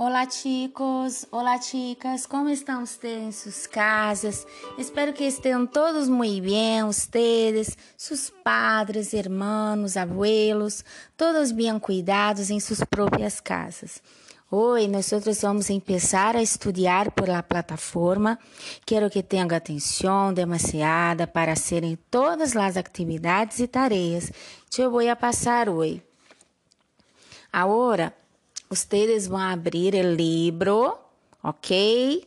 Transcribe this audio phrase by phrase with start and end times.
[0.00, 1.26] Olá, chicos!
[1.28, 2.24] Olá, chicas!
[2.24, 4.46] Como estão ustedes em suas casas?
[4.78, 10.84] Espero que estejam todos muito bem, ustedes, seus padres, hermanos, abuelos,
[11.16, 14.00] todos bem cuidados em suas próprias casas.
[14.48, 15.10] Hoje nós
[15.42, 18.38] vamos começar a estudar por la plataforma.
[18.86, 24.30] Quero que tenham atenção demasiada para serem todas as atividades e tarefas
[24.70, 26.00] que eu vou passar hoje.
[27.52, 28.14] Agora,
[28.70, 30.94] Ustedes vão abrir o livro,
[31.42, 32.22] ok?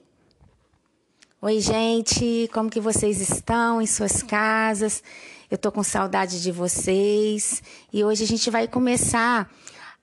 [1.40, 5.04] Oi, gente, como que vocês estão em suas casas?
[5.52, 7.62] Eu tô com saudade de vocês
[7.94, 9.52] e hoje a gente vai começar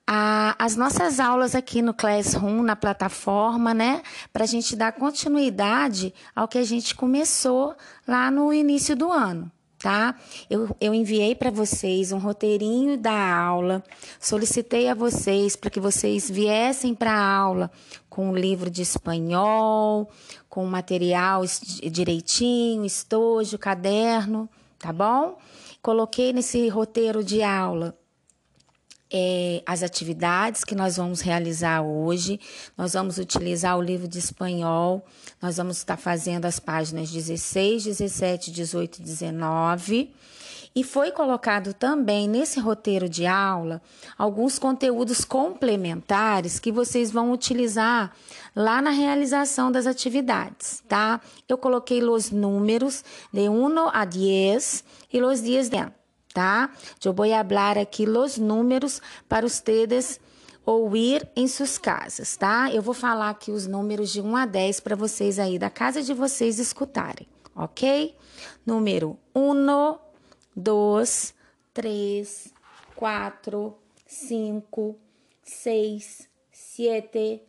[0.07, 4.01] a, as nossas aulas aqui no Classroom, na plataforma, né?
[4.33, 7.75] Para a gente dar continuidade ao que a gente começou
[8.07, 10.15] lá no início do ano tá?
[10.51, 13.83] Eu, eu enviei para vocês um roteirinho da aula,
[14.21, 17.71] solicitei a vocês para que vocês viessem para a aula
[18.09, 20.09] com um livro de espanhol,
[20.49, 21.43] com material
[21.91, 24.49] direitinho, estojo, caderno,
[24.79, 25.39] tá bom?
[25.81, 27.98] Coloquei nesse roteiro de aula
[29.11, 32.41] é, as atividades que nós vamos realizar hoje.
[32.77, 35.05] Nós vamos utilizar o livro de espanhol,
[35.41, 40.15] nós vamos estar fazendo as páginas 16, 17, 18 e 19.
[40.75, 43.83] E foi colocado também nesse roteiro de aula
[44.17, 48.13] alguns conteúdos complementares que vocês vão utilizar
[48.55, 51.21] lá na realização das atividades, tá?
[51.49, 55.98] Eu coloquei os números de 1 a 10 e os dias dentro
[56.39, 56.71] tá?
[57.05, 60.21] Eu vou falar aqui os números para ustedes
[60.65, 62.73] ouvir em suas casas, tá?
[62.73, 66.01] Eu vou falar aqui os números de 1 a 10 para vocês aí da casa
[66.01, 67.27] de vocês escutarem,
[67.57, 68.15] ok?
[68.65, 69.99] Número 1,
[70.55, 71.35] 2,
[71.75, 72.55] 3,
[72.95, 73.77] 4,
[74.07, 74.97] 5,
[75.43, 77.43] 6, 7,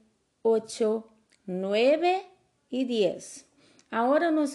[0.43, 1.03] 8,
[1.45, 2.25] 9
[2.71, 3.45] e 10.
[3.91, 4.53] Agora nós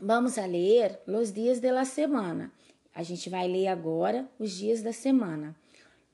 [0.00, 2.52] vamos a ler os dias da semana.
[2.94, 5.56] A gente vai ler agora os dias da semana: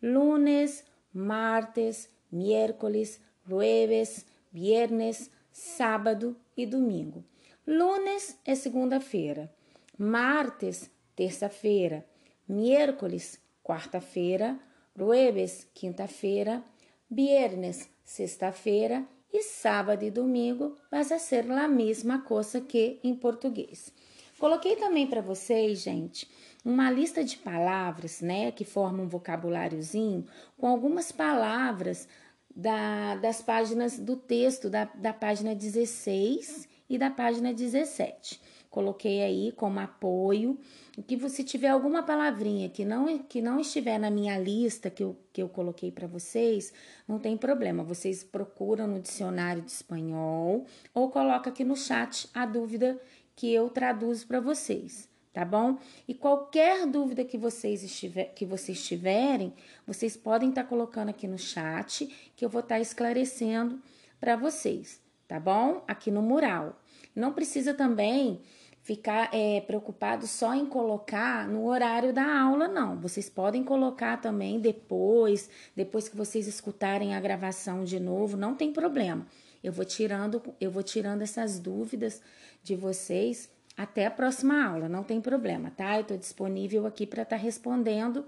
[0.02, 7.24] lunes, martes, miércoles, jueves, viernes, sábado e domingo.
[7.66, 9.52] Lunes é segunda-feira,
[9.98, 12.06] martes, terça-feira,
[12.48, 14.58] miércoles, quarta-feira,
[14.96, 16.64] jueves, quinta-feira,
[17.10, 19.06] viernes, sexta-feira.
[19.32, 23.92] E sábado e domingo vai ser a mesma coisa que em português.
[24.40, 26.26] Coloquei também para vocês, gente,
[26.64, 30.24] uma lista de palavras, né, que formam um vocabuláriozinho
[30.56, 32.06] com algumas palavras
[32.54, 38.40] da, das páginas do texto, da, da página 16 e da página 17.
[38.68, 40.58] Coloquei aí como apoio
[41.06, 45.16] que você tiver alguma palavrinha que não, que não estiver na minha lista que eu,
[45.32, 46.72] que eu coloquei para vocês,
[47.08, 47.82] não tem problema.
[47.82, 53.00] Vocês procuram no dicionário de espanhol ou coloca aqui no chat a dúvida
[53.34, 55.78] que eu traduzo para vocês tá bom?
[56.08, 59.54] E qualquer dúvida que vocês, estiver, que vocês tiverem,
[59.86, 63.80] vocês podem estar tá colocando aqui no chat, que eu vou estar tá esclarecendo
[64.20, 65.84] para vocês, tá bom?
[65.86, 66.80] Aqui no mural.
[67.14, 68.40] Não precisa também
[68.82, 72.98] ficar é, preocupado só em colocar no horário da aula, não.
[72.98, 78.72] Vocês podem colocar também depois, depois que vocês escutarem a gravação de novo, não tem
[78.72, 79.26] problema.
[79.62, 82.22] Eu vou tirando, eu vou tirando essas dúvidas
[82.62, 85.96] de vocês até a próxima aula, não tem problema, tá?
[85.96, 88.26] Eu tô disponível aqui para estar tá respondendo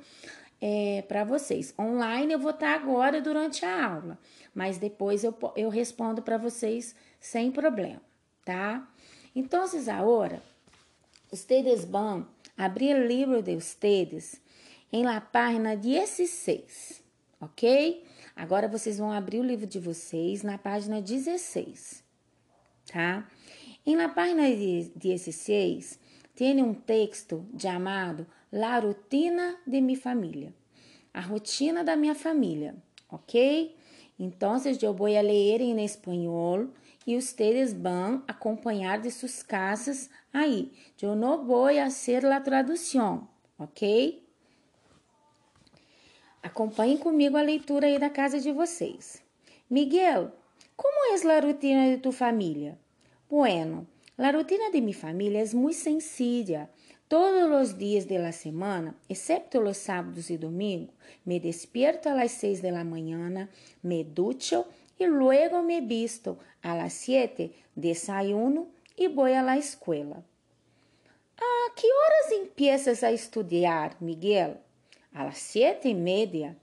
[0.58, 1.74] é, para vocês.
[1.78, 4.18] Online eu vou estar tá agora durante a aula,
[4.54, 8.00] mas depois eu, eu respondo para vocês sem problema,
[8.46, 8.88] tá?
[9.36, 10.42] Então, agora,
[11.30, 12.26] ustedes vão
[12.56, 14.40] abrir o livro de ustedes
[14.90, 17.02] em la página 16,
[17.38, 18.06] ok?
[18.34, 22.02] Agora vocês vão abrir o livro de vocês na página 16,
[22.90, 23.28] tá?
[23.84, 24.44] Em la página
[24.94, 25.98] 16
[26.36, 30.54] tem um texto chamado La Rutina de mi Família,
[31.12, 32.76] a rotina da minha família,
[33.10, 33.74] ok?
[34.16, 36.68] Então, eu vou ler em espanhol
[37.04, 40.70] e vocês vão acompanhar de suas casas aí.
[41.00, 43.26] Eu não vou fazer a tradução,
[43.58, 44.24] ok?
[46.40, 49.20] Acompanhem comigo a leitura aí da casa de vocês.
[49.68, 50.30] Miguel,
[50.76, 52.78] como é a rotina de tu família?
[53.32, 53.86] Bueno,
[54.18, 56.68] la rutina de mi familia es muy sencilla.
[57.08, 60.94] Todos los días de la semana, excepto los sábados y domingos,
[61.24, 63.48] me despierto a las 6 de la mañana,
[63.80, 64.66] me ducho
[64.98, 66.38] y luego me visto.
[66.60, 68.66] A las 7 desayuno
[68.98, 70.16] y voy a la escuela.
[70.16, 74.58] ¿A qué horas empiezas a estudiar, Miguel?
[75.14, 76.54] A las siete y media.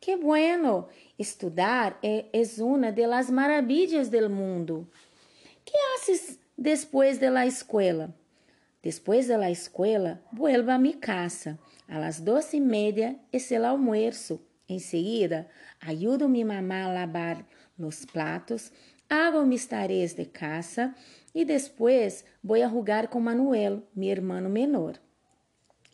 [0.00, 0.88] Que bueno!
[1.18, 4.88] Estudar é, é uma das maravilhas do mundo.
[5.66, 8.14] Que haces depois da escola?
[8.80, 11.58] Depois da escola, vuelvo a mi casa.
[11.88, 14.40] A las doce e meia es el almuerzo.
[14.68, 15.48] Em seguida,
[15.80, 17.44] ajudo mi mamá a lavar
[17.78, 18.72] os platos,
[19.08, 20.94] hago mis tareas de casa
[21.34, 24.94] e depois vou a jugar com Manuel, meu irmão menor.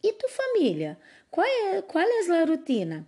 [0.03, 0.99] E tu família?
[1.31, 3.07] Qual é, qual é a rotina?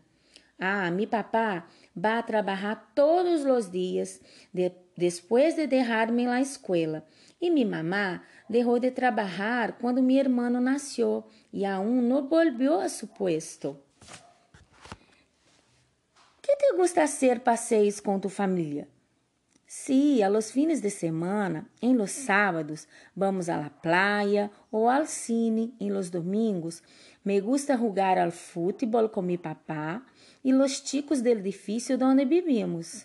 [0.59, 4.21] Ah, mi papá vai trabalhar todos os dias
[4.53, 7.07] de, depois de deixar-me na escola.
[7.41, 12.89] E mi mamá deixou de trabalhar quando meu irmão nasceu e aún não volviu a
[12.89, 13.79] seu puesto.
[16.41, 18.89] Que te gusta hacer passeios com tu família?
[19.77, 25.07] Sí, a los fines de semana, em los sábados, vamos a la playa ou al
[25.09, 26.81] cine em los domingos.
[27.25, 30.07] Me gusta jugar al fútbol com mi papá
[30.45, 33.05] e los chicos del edifício onde vivimos.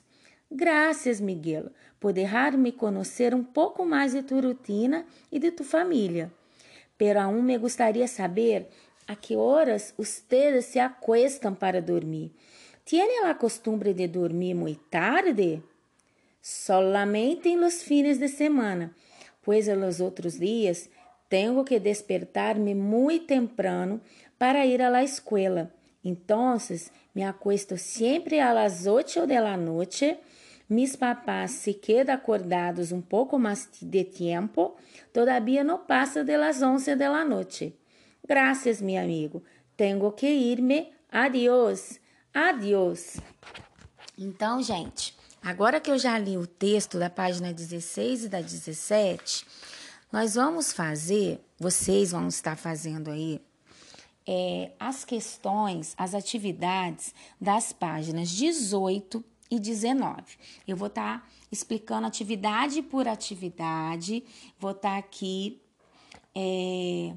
[0.52, 6.32] Graças, Miguel, por deixar-me conhecer um pouco mais de tu rotina e de tu família.
[6.98, 8.68] Pero aún me gustaría saber
[9.08, 12.32] a que horas ustedes se acuestan para dormir.
[12.84, 15.62] ¿Tienen la costumbre de dormir muy tarde?
[16.42, 18.96] Solamente en los fines de semana,
[19.44, 20.90] pues en los otros días
[21.28, 24.02] tengo que despertar-me muy temprano
[24.40, 25.70] para ir a la escuela.
[26.04, 30.20] Entonces, me acuesto sempre a las 8 de la noche.
[30.70, 34.76] Mis papás se quedam acordados um pouco mais de tempo.
[35.12, 37.74] Todavia não passa de las 11 de la noche.
[38.28, 39.44] Graças, meu amigo.
[39.76, 40.94] Tenho que irme.
[41.12, 42.00] Adiós.
[42.32, 43.18] Adiós.
[44.16, 49.48] Então, gente, agora que eu já li o texto da página 16 e da 17,
[50.12, 53.42] nós vamos fazer, vocês vão estar fazendo aí
[54.28, 60.24] é, as questões, as atividades das páginas 18 e 19.
[60.68, 64.24] Eu vou estar tá explicando atividade por atividade,
[64.60, 65.62] vou estar tá aqui
[66.36, 67.14] é,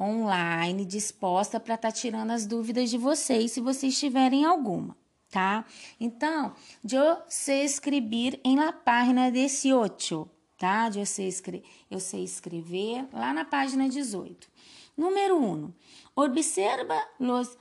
[0.00, 4.96] online, disposta para estar tá tirando as dúvidas de vocês, se vocês tiverem alguma,
[5.30, 5.64] tá?
[5.98, 6.54] Então,
[6.90, 10.90] eu sei escrever em la página 18, tá?
[10.94, 14.48] Eu sei, escrever, eu sei escrever lá na página 18.
[14.96, 15.52] Número 1.
[15.52, 15.72] Um,
[16.14, 17.56] Observa los.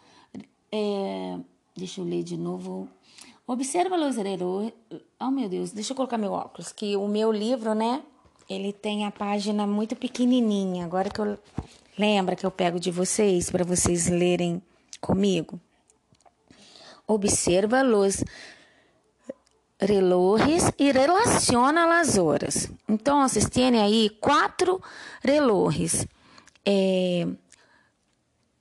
[0.71, 1.39] É,
[1.75, 2.89] deixa eu ler de novo.
[3.51, 4.73] Observa errores.
[5.19, 6.71] Oh, meu Deus, deixa eu colocar meu óculos.
[6.71, 8.01] Que o meu livro, né?
[8.49, 10.85] Ele tem a página muito pequenininha.
[10.85, 11.37] Agora que eu.
[11.99, 14.61] Lembra que eu pego de vocês para vocês lerem
[15.01, 15.59] comigo?
[17.05, 18.23] Observa los
[19.77, 22.71] relojos e relaciona as horas.
[22.87, 24.81] Então, vocês têm aí quatro
[25.21, 26.05] relojos.
[26.65, 27.27] É,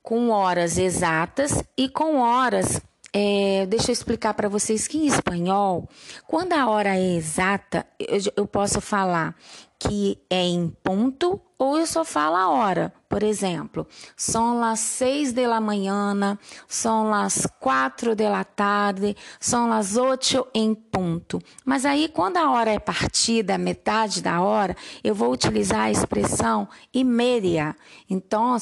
[0.03, 2.83] com horas exatas e com horas.
[3.13, 5.89] É, deixa eu explicar para vocês que em espanhol,
[6.27, 9.35] quando a hora é exata, eu, eu posso falar
[9.81, 12.93] que é em ponto ou eu só falo a hora.
[13.09, 13.87] Por exemplo,
[14.17, 16.39] são as seis da manhã,
[16.69, 21.39] são as quatro da tarde, são as oito em ponto.
[21.65, 26.69] Mas aí, quando a hora é partida, metade da hora, eu vou utilizar a expressão
[26.95, 27.75] e média.
[28.09, 28.57] Então,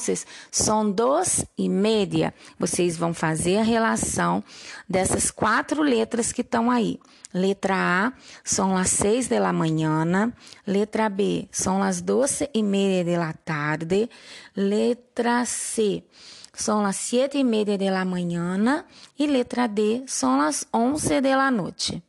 [0.49, 2.33] são duas e média.
[2.57, 4.43] Vocês vão fazer a relação
[4.89, 6.99] dessas quatro letras que estão aí.
[7.33, 7.75] Letra
[8.07, 10.33] A são as seis da manhã,
[10.65, 14.09] letra B são as doze e meia da tarde,
[14.55, 16.03] letra C
[16.59, 18.85] são as sete e meia da manhã
[19.17, 22.03] e letra D são as onze da noite.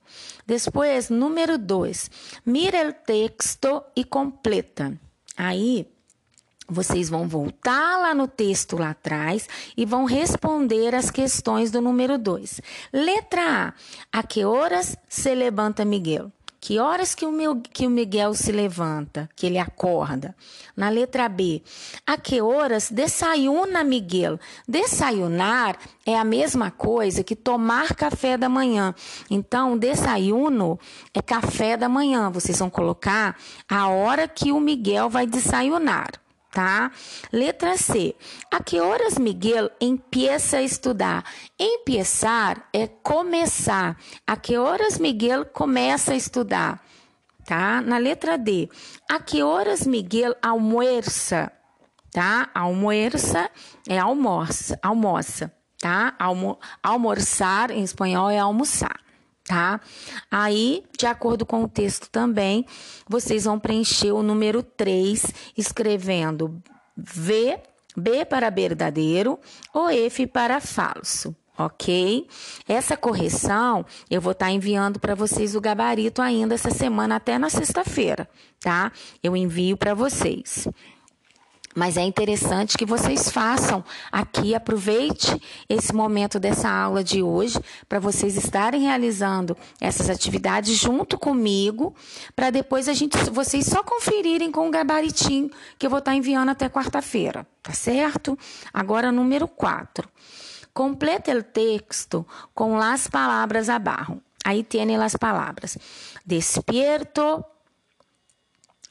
[0.46, 2.10] Depois, número 2,
[2.44, 4.98] mira o texto e completa.
[5.36, 5.86] Aí,
[6.70, 12.16] vocês vão voltar lá no texto lá atrás e vão responder as questões do número
[12.16, 12.60] 2.
[12.92, 13.74] Letra
[14.12, 14.18] A.
[14.20, 16.30] A que horas se levanta Miguel?
[16.60, 20.36] Que horas que o, meu, que o Miguel se levanta, que ele acorda?
[20.76, 21.62] Na letra B,
[22.06, 24.38] a que horas desayuna Miguel?
[24.68, 28.94] Desayunar é a mesma coisa que tomar café da manhã.
[29.30, 30.78] Então, desayuno
[31.14, 32.30] é café da manhã.
[32.30, 36.10] Vocês vão colocar a hora que o Miguel vai desayunar
[36.50, 36.90] tá?
[37.32, 38.14] Letra C.
[38.50, 41.24] A que horas Miguel empieza a estudar?
[41.58, 43.96] Empiezar é começar.
[44.26, 46.82] A que horas Miguel começa a estudar?
[47.44, 47.80] Tá?
[47.80, 48.68] Na letra D.
[49.08, 51.50] A que horas Miguel almoça?
[52.12, 52.50] Tá?
[52.54, 53.50] Almoça
[53.88, 56.14] é almoça, almoça, tá?
[56.18, 58.98] Almo, almoçar em espanhol é almoçar
[59.44, 59.80] tá?
[60.30, 62.64] Aí, de acordo com o texto também,
[63.08, 65.24] vocês vão preencher o número 3
[65.56, 66.62] escrevendo
[66.96, 67.58] V,
[67.96, 69.38] B para verdadeiro
[69.74, 72.26] ou F para falso, ok?
[72.68, 77.38] Essa correção eu vou estar tá enviando para vocês o gabarito ainda essa semana, até
[77.38, 78.28] na sexta-feira,
[78.60, 78.92] tá?
[79.22, 80.68] Eu envio para vocês.
[81.74, 88.00] Mas é interessante que vocês façam aqui, aproveite esse momento dessa aula de hoje para
[88.00, 91.94] vocês estarem realizando essas atividades junto comigo,
[92.34, 95.48] para depois a gente vocês só conferirem com o gabaritinho
[95.78, 98.36] que eu vou estar tá enviando até quarta-feira, tá certo?
[98.74, 100.08] Agora número 4.
[100.74, 104.20] Completa o texto com as palavras abaixo.
[104.44, 105.78] Aí tem as palavras:
[106.26, 107.44] despierto,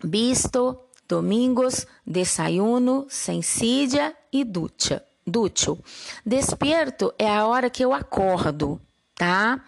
[0.02, 0.80] visto,
[1.10, 5.04] domingos, desayuno, sencilla e ducha.
[5.26, 5.78] Dútil.
[6.26, 8.80] Despierto é a hora que eu acordo,
[9.16, 9.64] tá?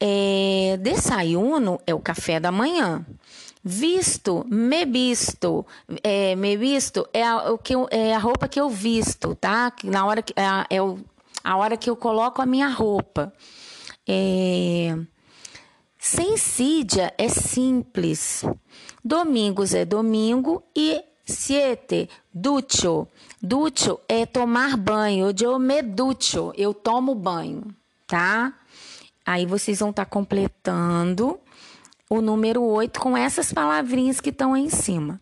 [0.00, 3.04] É, desayuno é o café da manhã.
[3.62, 5.64] Visto, me visto,
[6.02, 9.72] é, me visto é a, o que eu, é a roupa que eu visto, tá?
[9.84, 10.98] Na hora que é, é o,
[11.42, 13.32] a hora que eu coloco a minha roupa.
[14.06, 14.96] É,
[16.06, 18.44] Sencídia é simples.
[19.04, 23.06] Domingos é domingo e siete, ducho.
[23.42, 25.34] Ducho é tomar banho.
[25.38, 27.64] Eu me ducho, eu tomo banho,
[28.06, 28.54] tá?
[29.26, 31.38] Aí vocês vão estar tá completando
[32.08, 35.20] o número 8 com essas palavrinhas que estão aí em cima.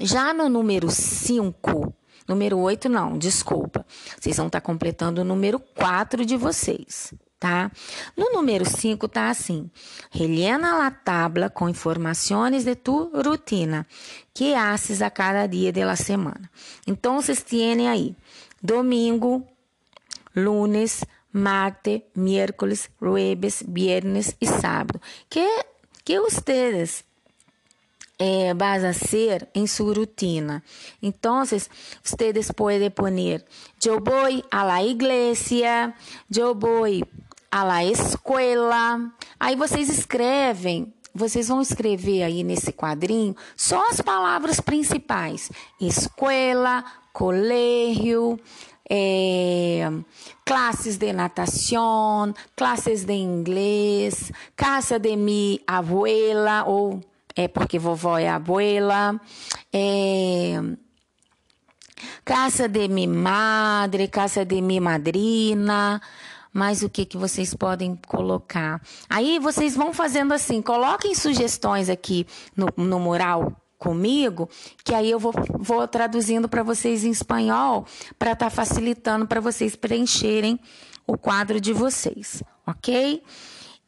[0.00, 1.94] Já no número 5,
[2.26, 3.86] número 8 não, desculpa.
[4.18, 7.72] Vocês vão estar tá completando o número 4 de vocês tá?
[8.16, 9.70] No número 5 tá assim:
[10.10, 13.86] Rellena la tabla com informações de tu rutina
[14.32, 16.48] que haces a cada dia de la semana.
[16.86, 18.14] Então, vocês têm aí
[18.62, 19.44] domingo,
[20.36, 25.00] lunes, martes, miércoles, jueves, viernes e sábado.
[25.28, 25.48] Que
[26.04, 27.04] que ustedes
[28.18, 30.62] eh, vas a hacer en su rutina.
[31.00, 31.70] Entonces,
[32.04, 33.46] ustedes pueden poner,
[33.80, 35.94] yo voy a la iglesia,
[36.28, 37.04] yo voy
[37.50, 39.12] a la escuela.
[39.38, 48.38] Aí vocês escrevem, vocês vão escrever aí nesse quadrinho só as palavras principais: escola, colégio,
[48.88, 49.88] é,
[50.44, 57.00] classes de natação, classes de inglês, casa de mi abuela, ou
[57.36, 59.20] é porque vovó é abuela,
[59.72, 60.60] é,
[62.24, 66.00] casa de mi madre, casa de mi madrina,
[66.52, 68.80] mas o que, que vocês podem colocar.
[69.08, 72.26] Aí vocês vão fazendo assim, coloquem sugestões aqui
[72.56, 74.48] no, no mural comigo,
[74.84, 77.86] que aí eu vou, vou traduzindo para vocês em espanhol,
[78.18, 80.60] para estar tá facilitando para vocês preencherem
[81.06, 83.22] o quadro de vocês, ok?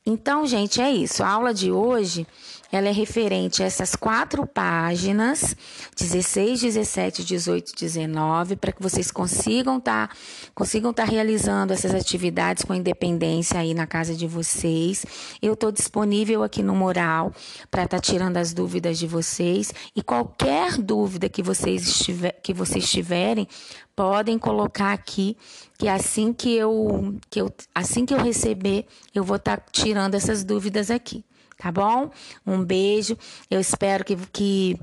[0.04, 1.22] Então, gente, é isso.
[1.22, 2.26] A aula de hoje
[2.72, 5.54] ela é referente a essas quatro páginas,
[5.94, 10.16] 16, 17, 18, 19, para que vocês consigam estar tá,
[10.54, 15.04] consigam estar tá realizando essas atividades com independência aí na casa de vocês.
[15.42, 17.30] Eu estou disponível aqui no Moral
[17.70, 22.54] para estar tá tirando as dúvidas de vocês e qualquer dúvida que vocês, estiver, que
[22.54, 23.46] vocês tiverem,
[23.94, 25.36] podem colocar aqui
[25.76, 30.14] que assim que eu, que eu assim que eu receber, eu vou estar tá tirando
[30.14, 31.22] essas dúvidas aqui
[31.58, 32.10] tá bom?
[32.46, 33.16] Um beijo.
[33.50, 34.78] Eu espero que, que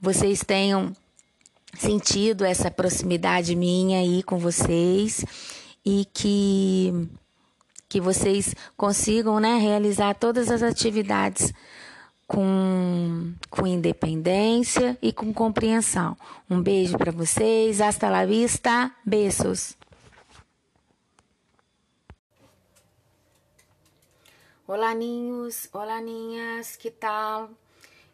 [0.00, 0.92] vocês tenham
[1.76, 5.24] sentido essa proximidade minha aí com vocês
[5.84, 7.08] e que
[7.88, 11.52] que vocês consigam, né, realizar todas as atividades
[12.26, 16.16] com, com independência e com compreensão.
[16.48, 17.82] Um beijo para vocês.
[17.82, 18.90] Hasta la vista.
[19.04, 19.76] Beijos.
[24.74, 27.50] Olá, ninhos, olá, niñas, que tal?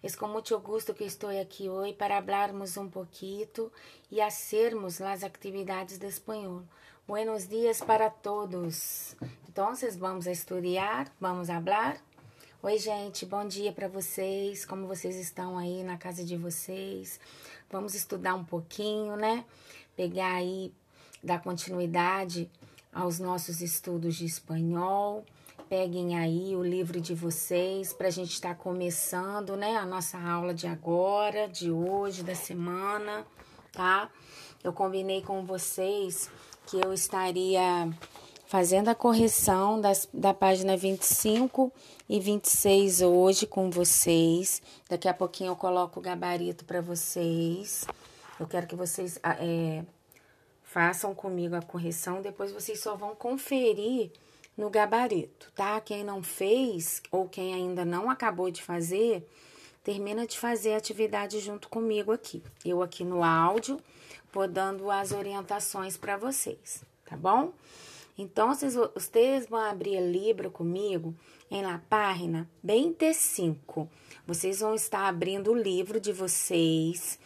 [0.03, 3.71] É com muito gosto que estou aqui hoje para falarmos um pouquinho
[4.11, 6.65] e hacermos as atividades de espanhol.
[7.07, 9.15] Buenos dias para todos.
[9.49, 11.97] Então, vamos estudar, vamos falar.
[12.61, 14.65] Oi, gente, bom dia para vocês.
[14.67, 17.21] Como vocês estão aí na casa de vocês?
[17.71, 19.45] Vamos estudar um pouquinho, né?
[19.95, 20.75] Pegar aí,
[21.23, 22.51] dar continuidade
[22.93, 25.25] aos nossos estudos de espanhol
[25.69, 29.77] peguem aí o livro de vocês para a gente estar tá começando, né?
[29.77, 33.27] A nossa aula de agora, de hoje, da semana,
[33.73, 34.11] tá?
[34.65, 36.31] Eu combinei com vocês
[36.67, 37.89] que eu estaria
[38.47, 41.71] fazendo a correção das, da página 25
[42.09, 44.63] e 26 hoje com vocês.
[44.89, 47.87] Daqui a pouquinho eu coloco o gabarito para vocês.
[48.41, 49.85] Eu quero que vocês é,
[50.63, 54.11] façam comigo a correção, depois vocês só vão conferir
[54.59, 55.81] no gabarito, tá?
[55.81, 59.25] Quem não fez ou quem ainda não acabou de fazer,
[59.85, 62.43] termina de fazer a atividade junto comigo aqui.
[62.65, 63.81] Eu aqui no áudio,
[64.33, 67.53] vou dando as orientações para vocês, tá bom?
[68.19, 71.15] Então, vocês vão abrir o livro comigo
[71.49, 73.89] em la página 25.
[74.27, 77.17] Vocês vão estar abrindo o livro de vocês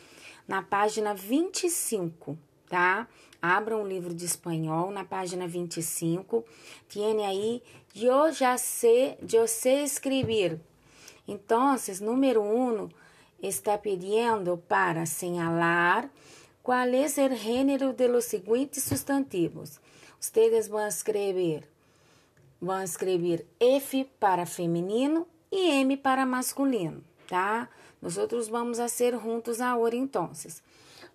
[0.46, 3.08] na página 25, tá?
[3.42, 6.44] Abram o livro de espanhol na página 25.
[6.88, 7.60] Tiene aí,
[7.96, 10.60] eu já sei, eu sei escrever.
[11.26, 12.88] Então, número 1 um,
[13.42, 16.08] está pedindo para señalar
[16.62, 19.80] qual é o gênero de los seguintes sustantivos.
[20.20, 21.68] Ustedes vão escrever,
[22.60, 27.68] vão escrever F para feminino e M para masculino, tá?
[28.00, 30.30] Nós outros vamos a ser juntos agora, então.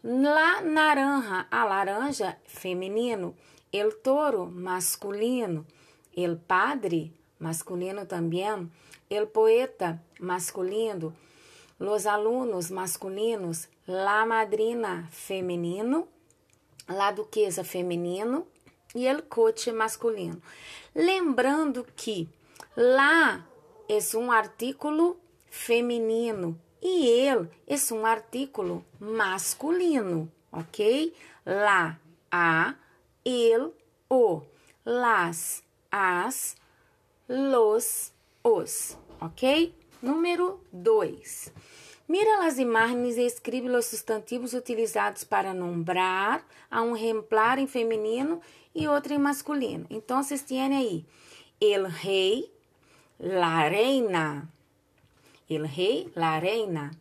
[0.04, 3.34] La naranja, a laranja, feminino.
[3.72, 5.66] El toro, masculino.
[6.16, 8.70] El padre, masculino também.
[9.10, 11.13] El poeta, masculino.
[11.80, 13.70] Los alunos, masculinos.
[13.86, 16.08] La madrina, feminino.
[16.88, 18.46] La duquesa, feminino
[18.96, 20.42] e el coche masculino.
[20.96, 22.27] Lembrando que
[22.75, 23.46] lá
[23.88, 31.13] é um artículo feminino e ele é um artículo masculino, ok?
[31.46, 32.00] Lá,
[32.32, 32.75] a,
[33.25, 33.74] ele,
[34.10, 34.41] o,
[34.86, 36.56] las, as,
[37.27, 39.75] los, os, ok?
[40.01, 41.51] Número 2.
[42.08, 48.39] Mira as imagens e escreve os substantivos utilizados para nombrar a um exemplar em feminino
[48.74, 49.86] e outro em masculino.
[49.89, 51.06] Então, vocês têm aí
[51.60, 52.50] el rei,
[53.20, 54.48] la reina,
[55.50, 56.92] el rei, la reina,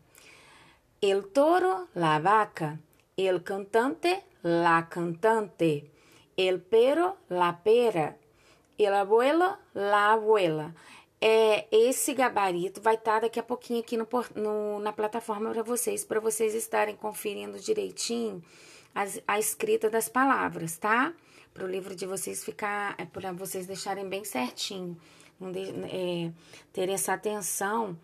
[1.01, 2.79] el toro, la vaca,
[3.17, 5.91] el cantante, la cantante,
[6.37, 8.17] el pero, la pera,
[8.79, 10.75] el abuelo, la abuela.
[11.19, 15.63] É, esse gabarito vai estar tá daqui a pouquinho aqui no, no na plataforma para
[15.63, 18.45] vocês, para vocês estarem conferindo direitinho
[18.95, 21.15] as, a escrita das palavras, tá?
[21.55, 24.97] Para o livro de vocês ficar, é, para vocês deixarem bem certinho,
[25.41, 26.33] de, é,
[26.71, 27.97] ter essa atenção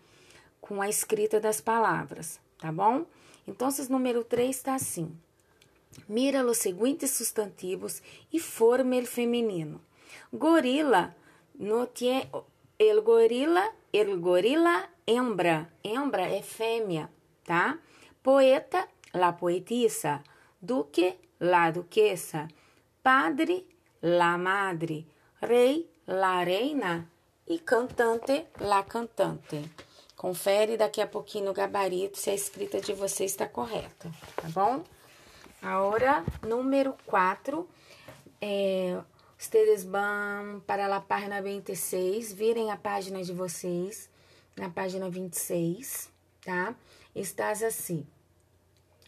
[0.63, 3.05] com a escrita das palavras, tá bom?
[3.45, 5.11] Então, número 3 está assim.
[6.07, 9.81] Mira os seguintes substantivos e forma el feminino.
[10.31, 11.13] Gorila
[11.59, 12.29] no tiene
[12.79, 15.69] El gorila, el gorila, hembra.
[15.83, 17.09] Hembra é fêmea,
[17.43, 17.77] tá?
[18.23, 20.23] Poeta, la poetisa.
[20.61, 22.47] Duque, la duquesa.
[23.03, 23.65] Padre,
[24.01, 25.05] la madre.
[25.41, 27.07] Rei, la reina.
[27.45, 29.69] E cantante, la cantante.
[30.23, 34.81] Confere daqui a pouquinho no gabarito se a escrita de você está correta, tá bom?
[35.61, 37.67] Agora, número 4,
[38.39, 39.01] é,
[39.85, 44.09] vão para a página 26, virem a página de vocês,
[44.55, 46.09] na página 26,
[46.41, 46.73] tá?
[47.13, 48.07] Estás assim.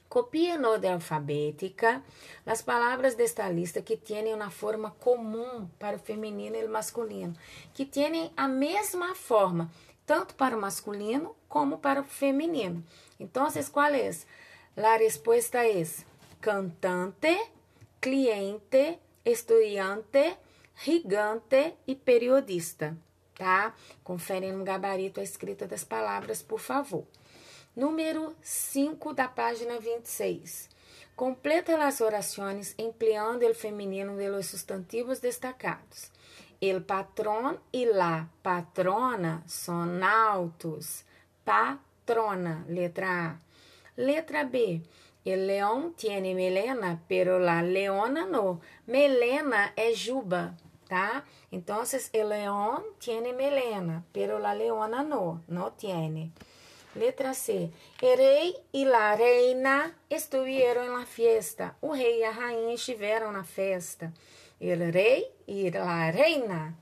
[0.09, 2.03] Copie en orden alfabética
[2.45, 7.33] as palavras desta lista que têm uma forma comum para o feminino e o masculino,
[7.73, 9.69] que têm a mesma forma,
[10.05, 12.83] tanto para o masculino como para o feminino.
[13.19, 14.11] Então, qual é?
[14.77, 15.83] A resposta é
[16.41, 17.51] cantante,
[17.99, 20.37] cliente, estudiante,
[20.83, 22.95] gigante e periodista,
[23.33, 23.73] tá?
[24.03, 27.05] Confere no gabarito a escrita das palavras, por favor.
[27.75, 30.69] Número 5 da página 26.
[31.15, 36.11] Completa as orações empleando o feminino de los sustantivos destacados.
[36.67, 41.05] El patrón y la patrona son altos.
[41.43, 43.39] Patrona, letra A.
[43.95, 44.81] Letra B.
[45.23, 48.61] El leão tiene melena, pero la leona no.
[48.87, 50.55] Melena é juba,
[50.89, 51.23] tá?
[51.51, 56.31] Então, el leão tiene melena, pero la leona no, no tiene.
[56.95, 57.69] Letra C.
[58.01, 61.75] El rei e la reina estuvieron en la fiesta.
[61.79, 64.11] O rei e a rainha estiveram na festa.
[64.59, 66.77] El rei e la reina.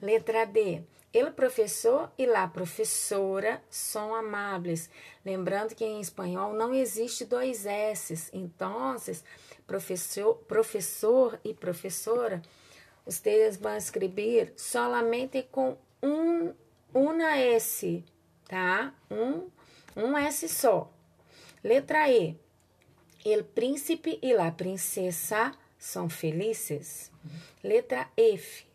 [0.00, 0.82] Letra D.
[1.12, 4.90] El professor e la professora são amáveis.
[5.24, 8.28] Lembrando que em espanhol não existe dois S.
[8.34, 8.94] Então,
[9.66, 12.42] professor, professor e professora,
[13.04, 16.52] vocês vão escrever solamente com um,
[16.92, 18.04] uma S,
[18.46, 18.92] tá?
[19.10, 19.48] Um,
[19.96, 20.92] um S só.
[21.64, 22.38] Letra E.
[23.24, 25.52] El príncipe e la princesa
[25.86, 27.12] são felizes.
[27.62, 28.66] Letra F.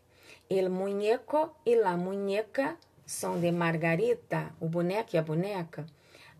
[0.48, 5.86] El muñeco e la muñeca são de Margarita, o boneco e a boneca.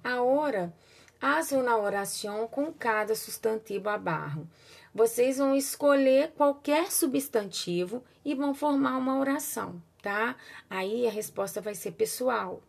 [0.03, 0.73] Agora,
[1.19, 4.49] faz uma oração com cada substantivo abarro.
[4.95, 10.37] Vocês vão escolher qualquer substantivo e vão formar uma oração, tá?
[10.69, 12.63] Aí a resposta vai ser pessoal,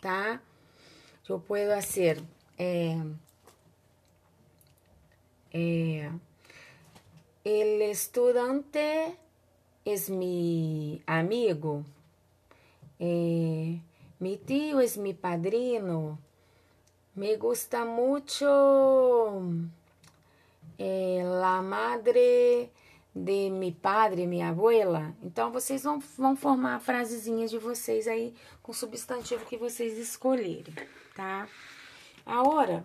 [0.00, 0.40] tá?
[1.28, 2.22] Eu posso ser
[2.58, 2.98] é,
[5.52, 6.10] é,
[7.44, 9.16] el estudante
[9.84, 11.84] es mi amigo,
[12.98, 13.80] eh,
[14.18, 16.18] mi tío es mi padrino,
[17.14, 19.42] me gusta mucho
[20.78, 22.70] eh, la madre
[23.14, 25.14] de mi padre, minha abuela.
[25.22, 29.98] Então, vocês vão, vão formar a frasezinha de vocês aí com o substantivo que vocês
[29.98, 30.74] escolherem,
[31.16, 31.48] tá?
[32.24, 32.84] Agora,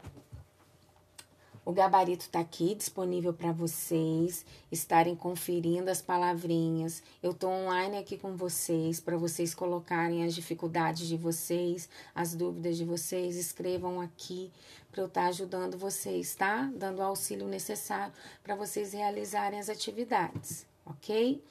[1.66, 7.02] o gabarito está aqui disponível para vocês estarem conferindo as palavrinhas.
[7.24, 12.78] Eu estou online aqui com vocês para vocês colocarem as dificuldades de vocês, as dúvidas
[12.78, 13.36] de vocês.
[13.36, 14.52] Escrevam aqui
[14.92, 16.72] para eu estar tá ajudando vocês, tá?
[16.76, 21.44] Dando o auxílio necessário para vocês realizarem as atividades, ok?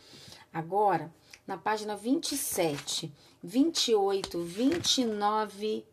[0.53, 1.13] Agora,
[1.45, 5.85] na página 27, 28, 29,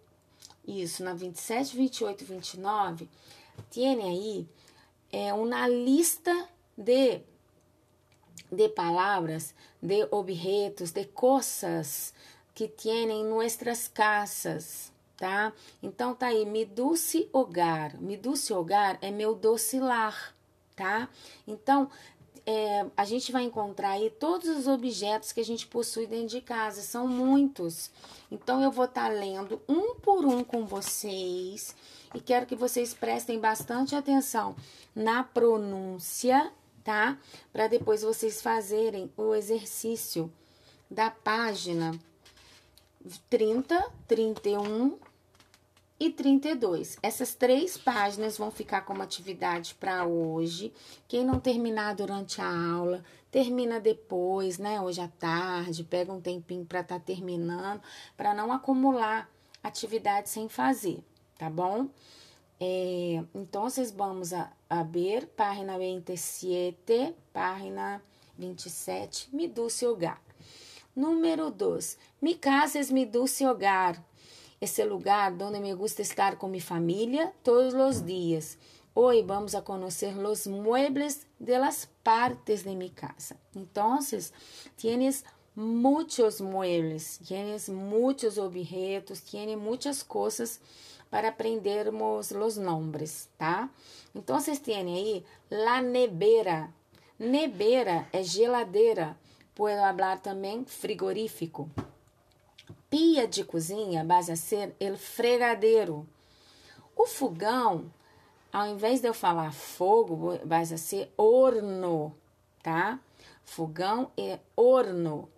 [0.68, 3.10] isso, na 27, 28, 29
[3.70, 4.50] tiene aí
[5.12, 7.22] é, uma lista de,
[8.52, 12.14] de palavras, de objetos, de coisas
[12.54, 15.54] que tienen nuestras casas, tá?
[15.82, 18.00] Então tá aí, mi doce hogar.
[18.00, 20.36] Mi doce hogar é meu doce lar,
[20.76, 21.10] tá?
[21.48, 21.90] Então,
[22.46, 26.42] é, a gente vai encontrar aí todos os objetos que a gente possui dentro de
[26.42, 27.92] casa, são muitos.
[28.32, 31.76] Então, eu vou estar tá lendo um por um com vocês
[32.14, 34.56] e quero que vocês prestem bastante atenção
[34.96, 36.52] na pronúncia,
[36.84, 37.18] tá?
[37.52, 40.32] Para depois vocês fazerem o exercício
[40.90, 41.98] da página
[43.30, 44.98] 30, 31
[46.00, 46.98] e 32.
[47.02, 50.74] Essas três páginas vão ficar como atividade para hoje.
[51.08, 54.82] Quem não terminar durante a aula, termina depois, né?
[54.82, 57.82] Hoje à tarde, pega um tempinho para estar tá terminando,
[58.18, 59.30] para não acumular
[59.64, 61.04] atividade sem fazer
[61.42, 61.88] tá bom?
[62.60, 64.54] É, então, vamos a,
[64.92, 68.00] ver página 27, página
[68.38, 70.22] 27, mi dulce hogar.
[70.96, 71.98] Número 2.
[72.22, 74.06] Mi casa es mi dulce hogar.
[74.62, 78.56] Esse lugar onde me gusta estar com minha família todos os dias.
[78.94, 83.36] Hoje vamos a conhecer os muebles de las partes de mi casa.
[83.56, 83.98] Então,
[84.78, 85.26] tienes
[85.56, 90.62] muitos muebles, tienes muitos objetos, tienes muitas coisas
[91.12, 93.70] para aprendermos os nombres, tá?
[94.16, 96.74] Então, vocês têm aí la nevera.
[97.20, 99.18] Nevera é geladeira.
[99.54, 101.70] Puedo falar também frigorífico.
[102.90, 106.08] Pia de cozinha base a ser el fregadeiro.
[106.96, 107.92] O fogão,
[108.52, 112.16] ao invés de eu falar fogo, vai ser horno,
[112.64, 113.00] tá?
[113.44, 115.30] Fogão é horno.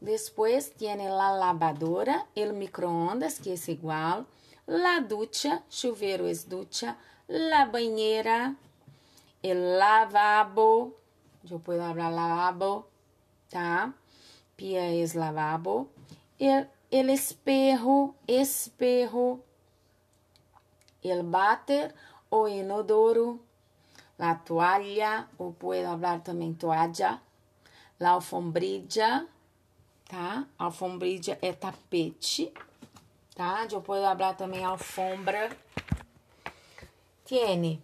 [0.00, 4.24] Depois tem la lavadora, el microondas, que é igual
[4.68, 8.54] la ducha, chuveiro es ducha, la banheira,
[9.42, 10.94] el lavabo,
[11.50, 12.86] eu puedo hablar lavabo,
[13.48, 13.94] tá?
[14.56, 15.88] Pia es lavabo,
[16.38, 19.40] el, el espejo, espejo,
[21.02, 21.94] el váter
[22.28, 23.40] o inodoro,
[24.18, 27.22] la toalha, ou puedo hablar também toalha,
[27.98, 29.26] la alfombrilla,
[30.06, 30.46] tá?
[30.58, 32.52] Alfombrilla é tapete,
[33.38, 33.68] tá?
[33.70, 35.48] Eu posso falar também alfombra.
[37.24, 37.80] Tiene.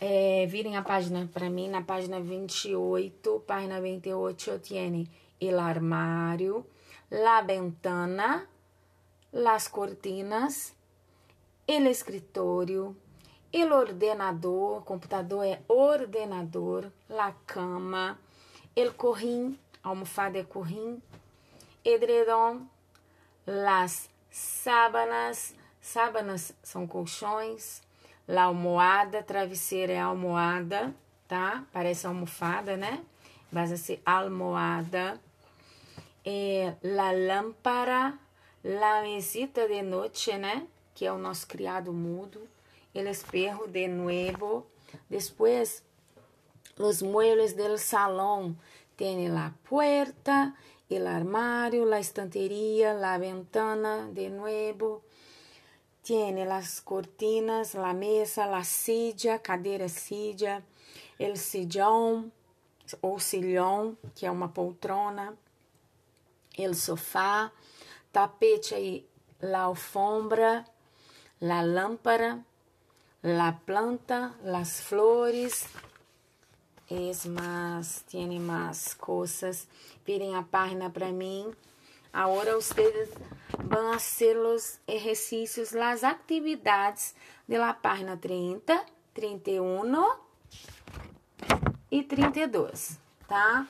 [0.00, 6.66] É, virem a página para mim, na página 28, página 28, tiene el armário,
[7.10, 8.48] la ventana,
[9.32, 10.74] las cortinas,
[11.66, 12.96] el escritório,
[13.52, 18.18] el ordenador, computador é ordenador, la cama,
[18.74, 21.00] el corrim, almofada é corrim,
[21.84, 22.68] edredom,
[23.46, 27.80] las sábanas, sábanas são colchões,
[28.28, 30.94] la almohada, travesseiro é almohada,
[31.26, 31.64] tá?
[31.72, 33.02] Parece almofada, né?
[33.50, 35.18] Mas assim, almohada.
[36.22, 38.18] É, la lámpara,
[38.62, 40.66] la mesita de noite, né?
[40.94, 42.46] Que é o nosso criado mudo.
[42.94, 44.66] El espejo de nuevo.
[45.08, 45.82] Depois,
[46.78, 48.54] os muebles del salão.
[48.96, 50.54] Tem la puerta,
[50.88, 55.02] el armario, la estantería, la ventana de nuevo.
[56.02, 60.62] Tiene las cortinas, la mesa, la silla, cadeira silla,
[61.18, 62.32] el sillón
[63.02, 65.36] ou sillón, que é uma poltrona,
[66.56, 67.50] el sofá,
[68.12, 69.06] tapete aí,
[69.40, 70.64] la alfombra,
[71.40, 72.44] la lámpara,
[73.22, 75.66] la planta, las flores,
[76.88, 79.68] es más, tiene más cosas.
[80.04, 81.52] Virem a página para mim.
[82.12, 83.10] Agora vocês
[83.58, 87.14] vão fazer os exercícios, as atividades
[87.46, 90.16] da página 30, 31
[91.90, 93.66] e 32, tá?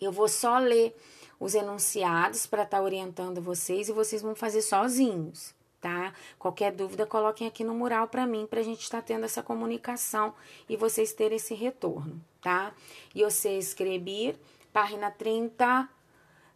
[0.00, 0.96] Eu vou só ler
[1.40, 5.54] os enunciados para estar tá orientando vocês e vocês vão fazer sozinhos,
[5.84, 6.14] tá?
[6.38, 9.42] Qualquer dúvida, coloquem aqui no mural para mim, para a gente estar tá tendo essa
[9.42, 10.32] comunicação
[10.66, 12.72] e vocês terem esse retorno, tá?
[13.14, 14.40] E você escrever,
[14.72, 15.86] página 30,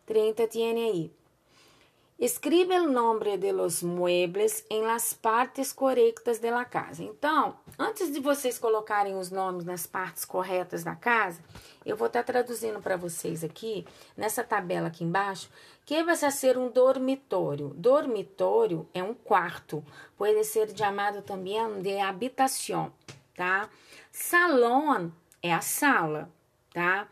[0.07, 1.13] 30 tiene aí.
[2.21, 7.05] Escribe o nome de los muebles em las partes correctas de la casa.
[7.05, 11.41] Então, antes de vocês colocarem os nomes nas partes corretas da casa,
[11.87, 15.49] eu vou estar tá traduzindo para vocês aqui, nessa tabela aqui embaixo,
[15.87, 17.69] que vai ser um dormitório.
[17.77, 19.85] Dormitório é um quarto,
[20.17, 22.93] pode ser chamado também de habitação,
[23.37, 23.71] tá?
[24.11, 26.29] Salão é a sala,
[26.75, 27.07] tá?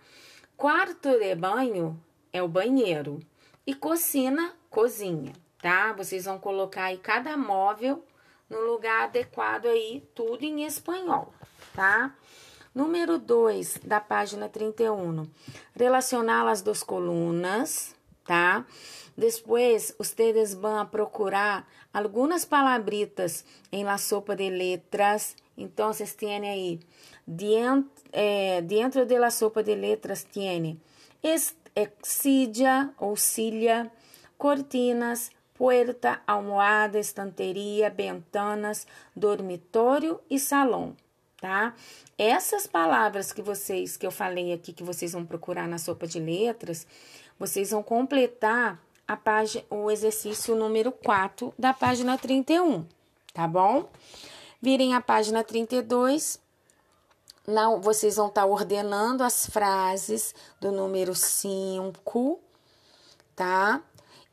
[0.56, 1.96] Quarto de banho
[2.32, 3.20] é o banheiro.
[3.66, 5.92] E cocina cozinha, tá?
[5.94, 8.04] Vocês vão colocar aí cada móvel
[8.48, 11.32] no lugar adequado aí, tudo em espanhol,
[11.74, 12.14] tá?
[12.72, 15.26] Número 2 da página 31.
[15.74, 18.64] Relacionar as duas colunas, tá?
[19.16, 25.34] Depois, ustedes vão procurar algumas palabritas em la sopa de letras.
[25.56, 26.80] Então, vocês têm aí,
[27.26, 30.78] dentro, eh, dentro de la sopa de letras, tem
[31.76, 33.92] exídia ou cilha,
[34.38, 40.96] cortinas, puerta, almohada, estanteria, ventanas, dormitório e salão,
[41.40, 41.74] tá?
[42.18, 46.18] Essas palavras que vocês, que eu falei aqui, que vocês vão procurar na sopa de
[46.18, 46.86] letras,
[47.38, 52.84] vocês vão completar a página, o exercício número 4 da página 31,
[53.32, 53.88] tá bom?
[54.60, 56.40] Virem a página 32,
[57.46, 62.40] não, vocês vão estar tá ordenando as frases do número 5,
[63.34, 63.82] tá?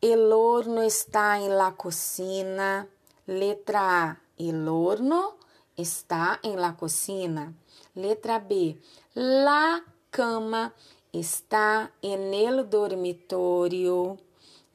[0.02, 2.90] El horno está en la cocina.
[3.26, 4.22] Letra A.
[4.38, 5.38] El horno
[5.78, 7.54] está en la cocina.
[7.96, 8.82] Letra B.
[9.14, 10.74] La cama
[11.14, 14.18] está en el dormitorio.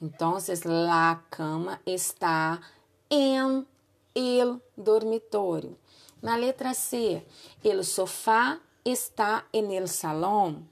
[0.01, 2.63] Entonces, la cama está
[3.11, 3.67] en
[4.15, 5.77] el dormitorio.
[6.21, 7.25] Na letra C,
[7.63, 10.69] el sofá está en el salón.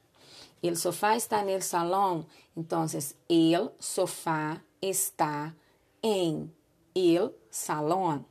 [0.63, 2.27] El sofá está en el salón.
[2.57, 5.55] Entonces, el sofá está
[6.03, 6.51] em
[6.95, 8.25] el salão.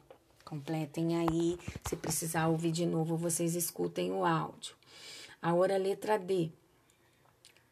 [0.43, 1.57] Completem aí.
[1.87, 4.75] Se precisar ouvir de novo, vocês escutem o áudio.
[5.41, 6.51] Agora, letra D.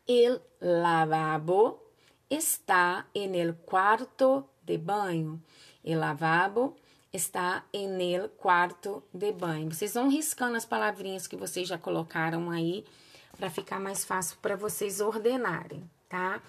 [0.08, 1.82] El lavabo
[2.30, 5.40] está en el cuarto de banho.
[5.84, 6.76] El lavabo
[7.14, 9.72] está en el cuarto de banho.
[9.72, 12.84] Vocês vão riscando as palavrinhas que vocês já colocaram aí
[13.38, 16.40] para ficar mais fácil para vocês ordenarem tá?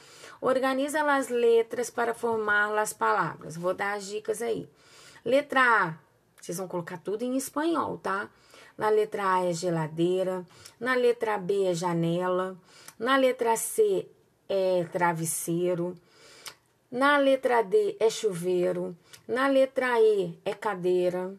[0.42, 3.56] Organiza as letras para formar as palavras.
[3.56, 4.68] Vou dar as dicas aí.
[5.24, 5.94] Letra A,
[6.38, 8.28] vocês vão colocar tudo em espanhol, tá?
[8.76, 10.44] Na letra A é geladeira,
[10.78, 12.58] na letra B é janela,
[12.98, 14.06] na letra C
[14.50, 15.96] é travesseiro,
[16.90, 18.94] na letra D é chuveiro,
[19.26, 21.34] na letra E é cadeira,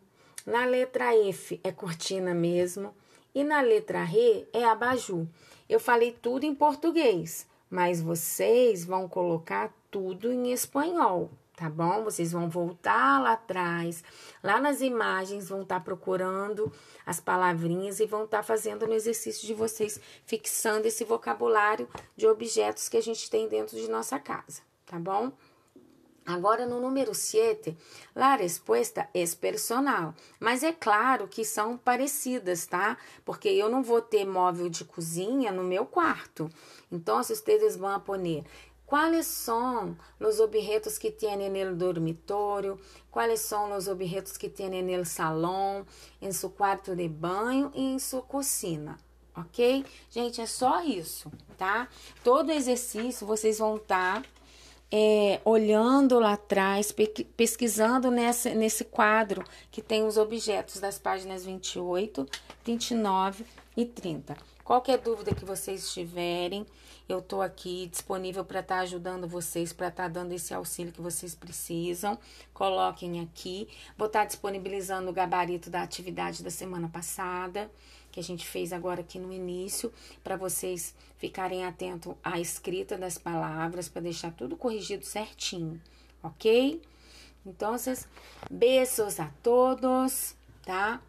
[0.45, 2.95] na letra F é cortina mesmo
[3.33, 5.25] e na letra R é abajur.
[5.67, 12.03] Eu falei tudo em português mas vocês vão colocar tudo em espanhol, tá bom?
[12.03, 14.03] Vocês vão voltar lá atrás,
[14.43, 16.71] lá nas imagens, vão estar tá procurando
[17.05, 22.27] as palavrinhas e vão estar tá fazendo no exercício de vocês, fixando esse vocabulário de
[22.27, 25.31] objetos que a gente tem dentro de nossa casa, tá bom?
[26.25, 27.77] Agora, no número 7,
[28.15, 32.97] a resposta é personal, mas é claro que são parecidas, tá?
[33.23, 36.49] Porque eu não vou ter móvel de cozinha no meu quarto.
[36.91, 38.43] Então, vocês vão poner
[38.87, 42.79] quais são os objetos que tem no dormitório,
[43.11, 45.85] quais são os objetos que tem no salão,
[46.19, 48.97] em seu quarto de banho e em sua cozinha,
[49.35, 49.85] ok?
[50.09, 51.87] Gente, é só isso, tá?
[52.23, 54.23] Todo exercício vocês vão estar.
[54.23, 54.34] Tá
[54.97, 56.95] é, olhando lá atrás,
[57.35, 62.25] pesquisando nessa, nesse quadro que tem os objetos das páginas 28,
[62.63, 64.37] 29 e 30.
[64.63, 66.65] Qualquer dúvida que vocês tiverem,
[67.09, 70.93] eu estou aqui disponível para estar tá ajudando vocês, para estar tá dando esse auxílio
[70.93, 72.17] que vocês precisam.
[72.53, 73.67] Coloquem aqui.
[73.97, 77.69] Vou estar tá disponibilizando o gabarito da atividade da semana passada
[78.15, 79.91] que a gente fez agora aqui no início,
[80.23, 85.81] para vocês ficarem atentos à escrita das palavras, para deixar tudo corrigido certinho,
[86.23, 86.81] ok?
[87.45, 87.75] Então,
[88.49, 91.01] beijos a todos, tá?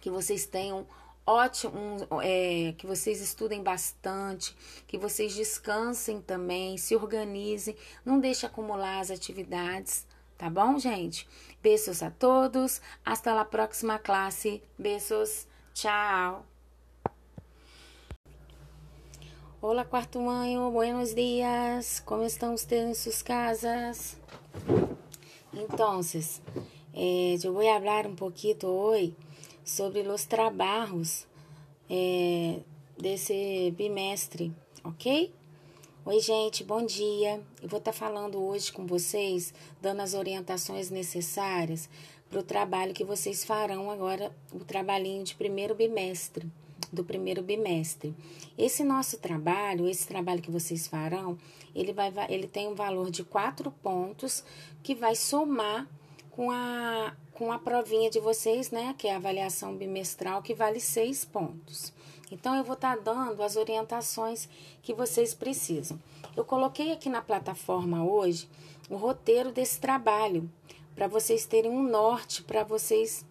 [0.00, 0.86] Que vocês tenham
[1.26, 4.56] ótimo, é, que vocês estudem bastante,
[4.86, 10.06] que vocês descansem também, se organizem, não deixe acumular as atividades,
[10.38, 11.28] tá bom, gente?
[11.62, 15.52] Beijos a todos, hasta la próxima classe, beijos.
[15.74, 16.46] Tchau!
[19.60, 21.98] Olá, quarto manho, buenos dias.
[21.98, 24.16] Como estão ustedes em suas casas?
[25.52, 26.00] Então,
[26.94, 29.16] eh, eu vou falar um pouquinho hoje
[29.64, 31.26] sobre os trabalhos
[31.90, 32.60] eh,
[32.96, 34.52] desse bimestre,
[34.84, 35.34] ok?
[36.06, 37.42] Oi, gente, bom dia.
[37.60, 41.88] Eu vou estar tá falando hoje com vocês, dando as orientações necessárias
[42.34, 46.50] para o trabalho que vocês farão agora, o trabalhinho de primeiro bimestre
[46.92, 48.12] do primeiro bimestre.
[48.58, 51.38] Esse nosso trabalho, esse trabalho que vocês farão,
[51.72, 54.44] ele, vai, ele tem um valor de quatro pontos
[54.82, 55.88] que vai somar
[56.32, 58.96] com a, com a provinha de vocês, né?
[58.98, 61.92] Que é a avaliação bimestral, que vale seis pontos.
[62.32, 64.48] Então, eu vou estar tá dando as orientações
[64.82, 66.00] que vocês precisam.
[66.36, 68.48] Eu coloquei aqui na plataforma hoje
[68.90, 70.50] o roteiro desse trabalho,
[70.94, 73.24] para vocês terem um norte, para vocês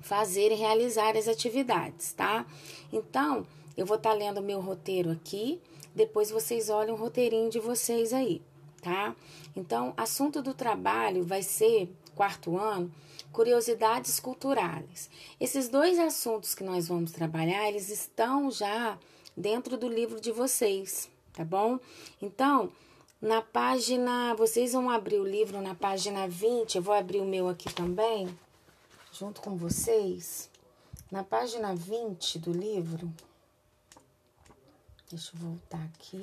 [0.00, 2.46] fazer e realizar as atividades, tá?
[2.92, 5.60] Então, eu vou estar tá lendo o meu roteiro aqui,
[5.94, 8.42] depois vocês olham o roteirinho de vocês aí,
[8.80, 9.14] tá?
[9.56, 12.92] Então, assunto do trabalho vai ser, quarto ano,
[13.32, 15.10] curiosidades culturais.
[15.38, 18.98] Esses dois assuntos que nós vamos trabalhar, eles estão já
[19.36, 21.78] dentro do livro de vocês, tá bom?
[22.20, 22.72] Então,
[23.20, 27.48] na página, vocês vão abrir o livro na página 20, eu vou abrir o meu
[27.48, 28.28] aqui também
[29.12, 30.48] junto com vocês
[31.10, 33.12] na página 20 do livro.
[35.10, 36.20] Deixa eu voltar aqui.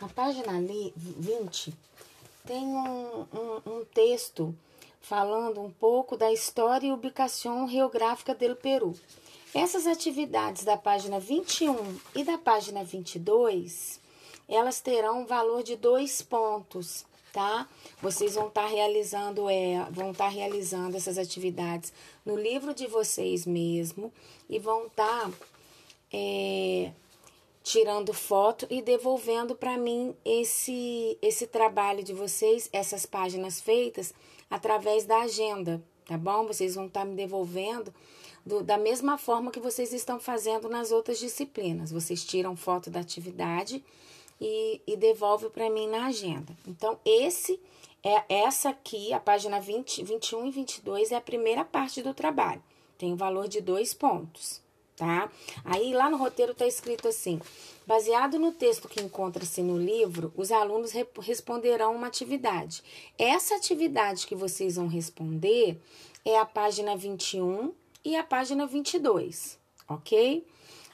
[0.00, 0.52] Na página
[0.96, 1.74] 20
[2.46, 4.54] tem um, um, um texto
[5.00, 8.94] falando um pouco da história e ubicação geográfica do Peru.
[9.54, 14.00] Essas atividades da página 21 e da página 22,
[14.48, 17.04] elas terão um valor de dois pontos
[17.34, 17.68] tá?
[18.00, 21.92] Vocês vão estar tá realizando, é, vão estar tá realizando essas atividades
[22.24, 24.12] no livro de vocês mesmo
[24.48, 25.32] e vão estar tá,
[26.12, 26.92] é,
[27.64, 34.14] tirando foto e devolvendo para mim esse esse trabalho de vocês, essas páginas feitas
[34.48, 36.46] através da agenda, tá bom?
[36.46, 37.92] Vocês vão estar tá me devolvendo
[38.46, 41.90] do, da mesma forma que vocês estão fazendo nas outras disciplinas.
[41.90, 43.82] Vocês tiram foto da atividade
[44.40, 46.56] e, e devolve para mim na agenda.
[46.66, 47.60] Então, esse
[48.02, 52.62] é essa aqui, a página 20, 21 e 22 é a primeira parte do trabalho.
[52.98, 54.60] Tem o valor de dois pontos,
[54.94, 55.30] tá?
[55.64, 57.40] Aí lá no roteiro tá escrito assim:
[57.86, 62.82] baseado no texto que encontra-se no livro, os alunos responderão uma atividade.
[63.18, 65.80] Essa atividade que vocês vão responder
[66.24, 67.72] é a página 21
[68.04, 70.46] e a página 22, ok?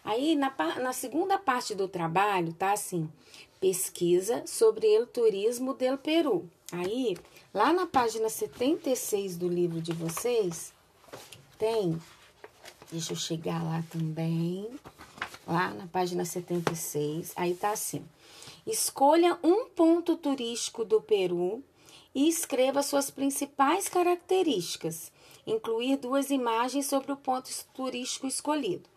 [0.05, 3.11] Aí, na, na segunda parte do trabalho, tá assim:
[3.61, 6.49] pesquisa sobre o turismo del Peru.
[6.73, 7.17] Aí,
[7.53, 10.73] lá na página 76 do livro de vocês,
[11.59, 12.01] tem.
[12.91, 14.69] Deixa eu chegar lá também.
[15.47, 18.05] Lá na página 76, aí tá assim:
[18.67, 21.63] escolha um ponto turístico do Peru
[22.15, 25.13] e escreva suas principais características.
[25.47, 28.89] Incluir duas imagens sobre o ponto turístico escolhido.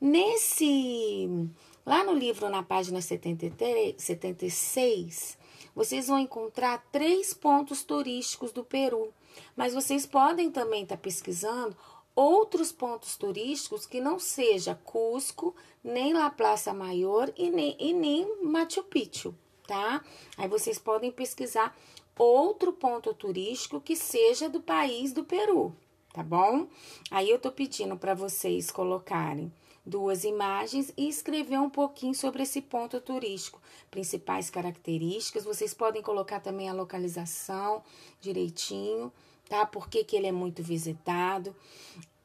[0.00, 1.48] Nesse,
[1.84, 5.38] lá no livro, na página 73, 76,
[5.74, 9.12] vocês vão encontrar três pontos turísticos do Peru,
[9.56, 11.76] mas vocês podem também estar tá pesquisando
[12.14, 18.42] outros pontos turísticos que não seja Cusco, nem La Plaza Maior e nem, e nem
[18.42, 19.34] Machu Picchu,
[19.66, 20.02] tá?
[20.38, 21.76] Aí vocês podem pesquisar
[22.16, 25.74] outro ponto turístico que seja do país do Peru,
[26.12, 26.68] tá bom?
[27.10, 29.52] Aí eu tô pedindo para vocês colocarem
[29.84, 35.44] duas imagens e escrever um pouquinho sobre esse ponto turístico, principais características.
[35.44, 37.82] Vocês podem colocar também a localização
[38.20, 39.12] direitinho,
[39.48, 39.66] tá?
[39.66, 41.54] Por que, que ele é muito visitado.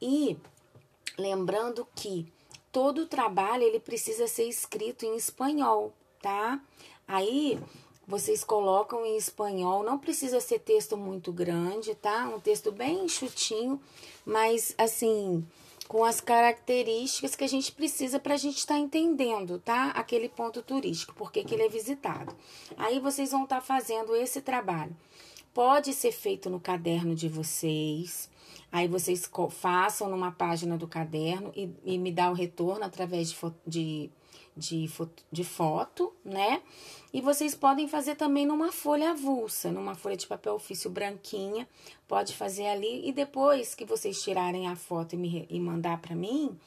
[0.01, 0.37] E
[1.17, 2.31] lembrando que
[2.71, 6.61] todo o trabalho ele precisa ser escrito em espanhol, tá?
[7.07, 7.59] Aí
[8.07, 12.27] vocês colocam em espanhol, não precisa ser texto muito grande, tá?
[12.29, 13.79] Um texto bem enxutinho,
[14.25, 15.45] mas assim,
[15.89, 19.89] com as características que a gente precisa para a gente estar tá entendendo, tá?
[19.89, 22.35] Aquele ponto turístico, porque que ele é visitado.
[22.77, 24.95] Aí vocês vão estar tá fazendo esse trabalho.
[25.51, 28.29] Pode ser feito no caderno de vocês.
[28.71, 33.35] Aí vocês façam numa página do caderno e, e me dá o retorno através de,
[33.65, 34.11] de
[34.55, 36.61] de foto, de foto, né?
[37.13, 41.67] E vocês podem fazer também numa folha avulsa, numa folha de papel ofício branquinha,
[42.07, 46.15] pode fazer ali e depois que vocês tirarem a foto e, me, e mandar para
[46.15, 46.57] mim,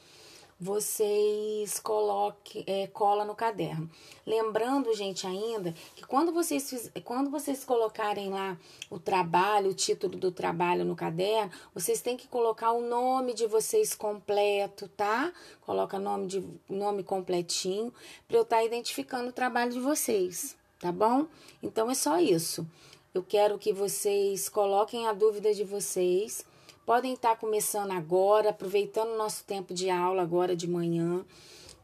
[0.59, 3.89] vocês coloquem, é, cola no caderno.
[4.25, 8.57] Lembrando, gente, ainda que quando vocês, quando vocês colocarem lá
[8.89, 13.45] o trabalho, o título do trabalho no caderno, vocês têm que colocar o nome de
[13.45, 15.33] vocês completo, tá?
[15.61, 17.93] Coloca nome de nome completinho
[18.27, 21.27] para eu estar tá identificando o trabalho de vocês, tá bom?
[21.61, 22.65] Então é só isso.
[23.13, 26.45] Eu quero que vocês coloquem a dúvida de vocês
[26.85, 31.25] podem estar começando agora, aproveitando o nosso tempo de aula agora de manhã,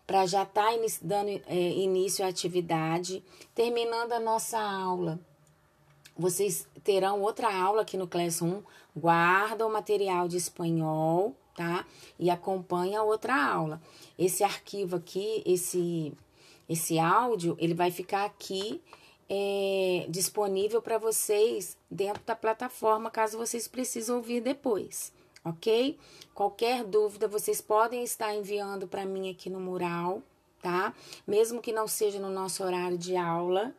[0.06, 3.24] para já estar tá dando é, início à atividade,
[3.54, 5.20] terminando a nossa aula.
[6.18, 8.62] Vocês terão outra aula aqui no Classroom,
[8.96, 11.86] guarda o material de espanhol, tá?
[12.18, 13.82] E acompanha outra aula.
[14.18, 16.12] Esse arquivo aqui, esse,
[16.68, 18.82] esse áudio, ele vai ficar aqui
[19.30, 25.14] é, disponível para vocês dentro da plataforma, caso vocês precisem ouvir depois,
[25.46, 25.98] ok?
[26.34, 30.24] Qualquer dúvida, vocês podem estar enviando para mim aqui no mural,
[30.62, 30.96] tá?
[31.28, 33.74] Mesmo que não seja no nosso horário de aula,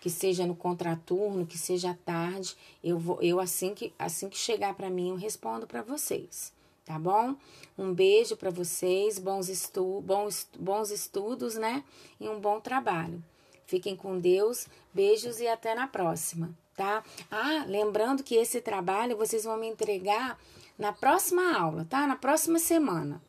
[0.00, 4.38] que seja no contraturno, que seja à tarde, eu vou, eu assim que assim que
[4.38, 6.54] chegar para mim, eu respondo para vocês,
[6.86, 7.36] tá bom?
[7.76, 11.84] Um beijo para vocês, bons, estu bons, bons estudos, né?
[12.18, 13.22] E um bom trabalho.
[13.70, 17.04] Fiquem com Deus, beijos e até na próxima, tá?
[17.30, 20.36] Ah, lembrando que esse trabalho vocês vão me entregar
[20.76, 22.04] na próxima aula, tá?
[22.04, 23.22] Na próxima semana,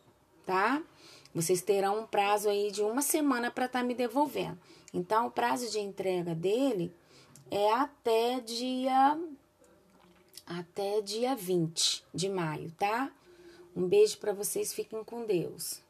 [0.44, 0.82] tá?
[1.32, 4.58] Vocês terão um prazo aí de uma semana para estar tá me devolvendo.
[4.92, 6.92] Então, o prazo de entrega dele
[7.52, 9.20] é até dia
[10.48, 13.12] até dia 20 de maio, tá?
[13.76, 15.84] Um beijo para vocês, fiquem com Deus.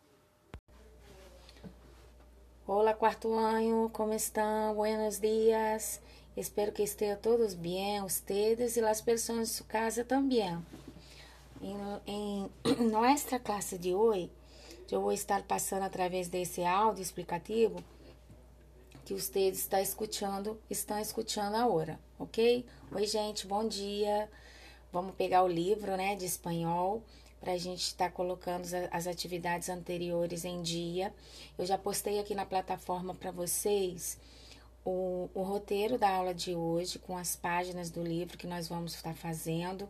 [2.74, 4.74] Hola cuarto año, ¿cómo están?
[4.78, 6.00] Buenos días.
[6.38, 10.66] Espero que estén todos bien, ustedes y las personas de su casa también.
[11.62, 14.32] En, en nuestra clase de hoy,
[14.90, 17.84] eu vou estar passando através desse áudio explicativo
[19.04, 22.66] que vocês estão escutando, estão escutando agora, ok?
[22.96, 24.30] Oi, gente, bom dia.
[24.94, 27.04] Vamos pegar o livro, né, de espanhol
[27.42, 31.12] para a gente estar tá colocando as atividades anteriores em dia.
[31.58, 34.18] Eu já postei aqui na plataforma para vocês
[34.86, 38.94] o, o, roteiro da aula de hoje, com as páginas do livro que nós vamos
[38.94, 39.90] estar fazendo.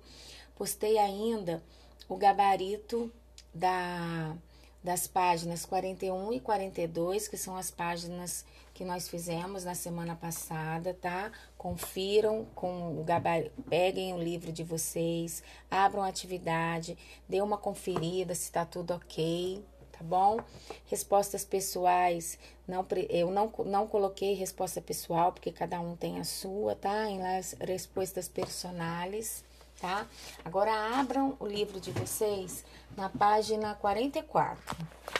[0.56, 1.62] Postei ainda
[2.08, 3.12] o gabarito
[3.54, 4.36] da,
[4.82, 8.45] das páginas 41 e 42, que são as páginas
[8.82, 11.32] que nós fizemos na semana passada, tá?
[11.55, 16.97] Confiram com o gabarito, peguem o livro de vocês, abram a atividade,
[17.29, 20.39] dê uma conferida se tá tudo ok, tá bom?
[20.88, 26.73] Respostas pessoais, não, eu não, não coloquei resposta pessoal, porque cada um tem a sua,
[26.73, 27.07] tá?
[27.07, 29.43] Em las respostas personais,
[29.79, 30.07] tá?
[30.43, 32.65] Agora abram o livro de vocês
[32.97, 34.75] na página 44,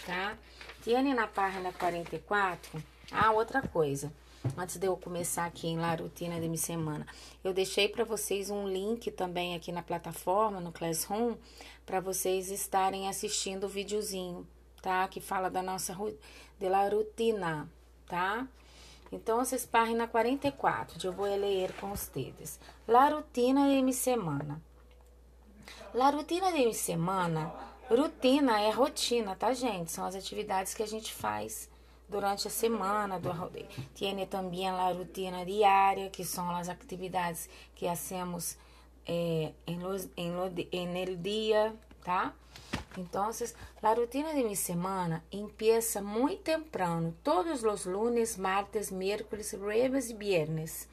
[0.08, 0.36] tá?
[0.82, 4.12] Tiane na página 44 ah, outra coisa.
[4.58, 7.06] Antes de eu começar aqui em La Rutina de minha semana,
[7.44, 11.36] eu deixei para vocês um link também aqui na plataforma, no Classroom,
[11.86, 14.48] para vocês estarem assistindo o videozinho,
[14.82, 15.08] tá?
[15.08, 15.96] Que fala da nossa
[16.58, 17.70] de la rutina,
[18.08, 18.48] tá?
[19.12, 22.60] Então, vocês página 44, eu vou ler com vocês.
[22.88, 24.62] La rutina de minha semana.
[25.94, 27.54] La rutina de minha semana,
[27.90, 29.92] rutina é rotina, tá, gente?
[29.92, 31.70] São as atividades que a gente faz
[32.12, 33.68] durante a semana do rodeio.
[33.96, 38.58] Tiene também a rotina diária, que são as atividades que hacemos
[39.08, 42.34] eh, em, lo, dia, tá?
[42.98, 43.30] Então,
[43.82, 50.14] a rotina de minha semana empieza muito temprano, todos os lunes, martes, miércoles, jueves e
[50.14, 50.90] viernes.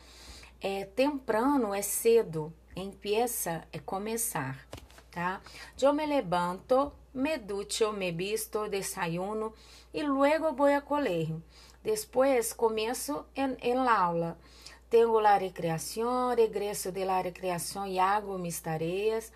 [0.61, 4.65] É, temprano é cedo, empieza é começar,
[5.11, 5.41] tá?
[5.81, 9.53] Eu me levanto, me ducho, me visto, desayuno,
[9.93, 11.43] y luego voy a colegio.
[11.83, 14.37] Después comienzo en, en la aula.
[14.89, 19.33] Tengo la recreación, regreso de la recreación y hago mis tareas.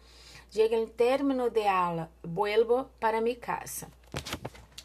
[0.53, 3.89] Llega el término de aula, vuelvo para mi casa.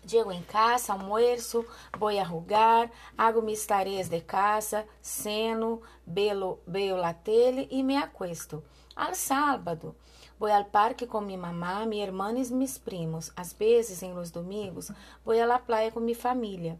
[0.08, 1.66] Llego em casa, almoço,
[1.98, 7.98] vou a jugar, hago mis tareas de casa, ceno, veo, veo la tele e me
[7.98, 8.64] acuesto.
[8.96, 9.98] Al sábado,
[10.40, 13.32] Vou ao parque com minha mamá, minha irmã e meus primos.
[13.36, 14.92] Às vezes, em los domingos,
[15.26, 16.80] vou à la playa com minha família.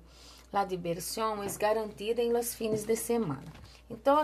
[0.54, 3.52] La diversión é garantida em los fines de semana.
[3.90, 4.22] Então,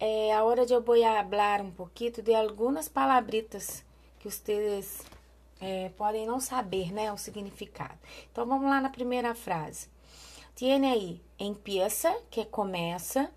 [0.00, 3.84] é a hora de eu vou falar um pouquinho de algumas palabritas
[4.18, 5.04] que vocês
[5.60, 7.98] é, podem não saber, né, o significado.
[8.30, 9.88] Então, vamos lá na primeira frase.
[10.54, 13.30] Tiene aí, empieza, que começa,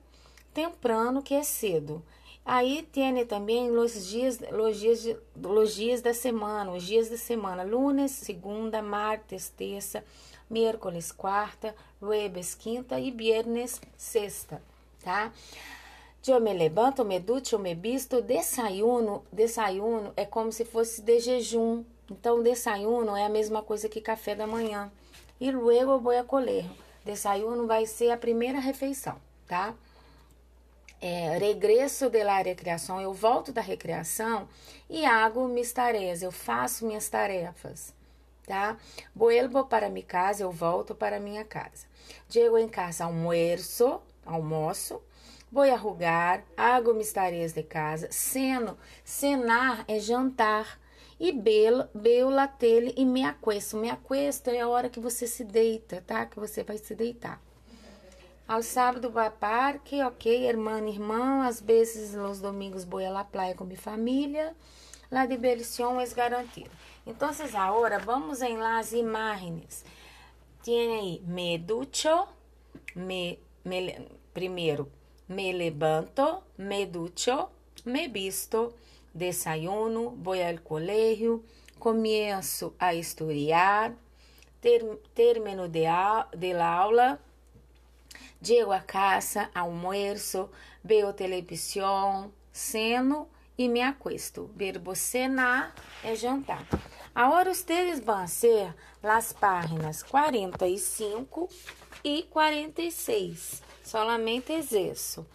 [0.53, 2.03] temprano, que é cedo,
[2.45, 7.63] Aí tem também os dias, os dias, os dias da semana, os dias da semana,
[7.63, 10.03] lunes, segunda, martes, terça,
[10.49, 14.61] miércoles, quarta, jueves, quinta e viernes, sexta,
[15.03, 15.31] tá?
[16.27, 21.83] Eu me levanto, me ducho, me visto, desayuno, desayuno é como se fosse de jejum.
[22.09, 24.91] Então, desayuno é a mesma coisa que café da manhã.
[25.39, 26.65] E luego vou a comer.
[27.03, 29.15] Desayuno vai ser a primeira refeição,
[29.47, 29.73] tá?
[31.01, 34.47] É, regresso de la recreação, eu volto da recreação
[34.87, 37.91] e hago minhas tarefas, eu faço minhas tarefas,
[38.45, 38.77] tá?
[39.15, 41.87] Vuelvo para minha casa, eu volto para minha casa.
[42.29, 45.01] Chego em casa, almoço, almoço,
[45.51, 50.79] vou arrugar, hago minhas tarefas de casa, ceno, cenar é jantar,
[51.19, 53.77] e belo, beu la tele e me aquesto.
[53.77, 56.25] Me aquesto é a hora que você se deita, tá?
[56.25, 57.39] Que você vai se deitar.
[58.47, 63.55] Ao sábado vai parque, ok, irmã, irmão, às vezes nos domingos vou a la playa
[63.55, 64.55] com minha família.
[65.11, 66.71] La diversión es garantida.
[67.05, 69.83] Então, agora vamos em las imagens.
[70.63, 72.27] Tem aí, me ducho,
[72.95, 74.89] me, me, primeiro,
[75.27, 77.49] me levanto, me ducho,
[77.83, 78.73] me visto,
[79.13, 81.43] desayuno, vou ao colégio,
[81.77, 83.93] começo a estudar,
[84.61, 84.81] ter,
[85.13, 85.85] termino de,
[86.37, 87.19] de aula,
[88.43, 90.49] chego a casa, almoço,
[90.83, 93.27] vejo televisão, ceno
[93.57, 94.49] e me acuesto.
[94.55, 95.73] Verbo cenar
[96.03, 96.65] é jantar.
[97.13, 98.73] Agora, vocês vão ser
[99.03, 101.49] as páginas 45
[102.03, 103.61] e 46.
[103.83, 105.25] Solamente isso.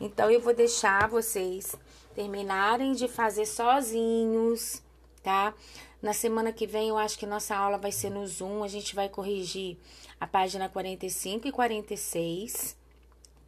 [0.00, 1.74] Então, eu vou deixar vocês
[2.14, 4.82] terminarem de fazer sozinhos,
[5.22, 5.52] tá?
[6.00, 8.94] Na semana que vem eu acho que nossa aula vai ser no Zoom, a gente
[8.94, 9.78] vai corrigir
[10.20, 12.76] a página 45 e 46,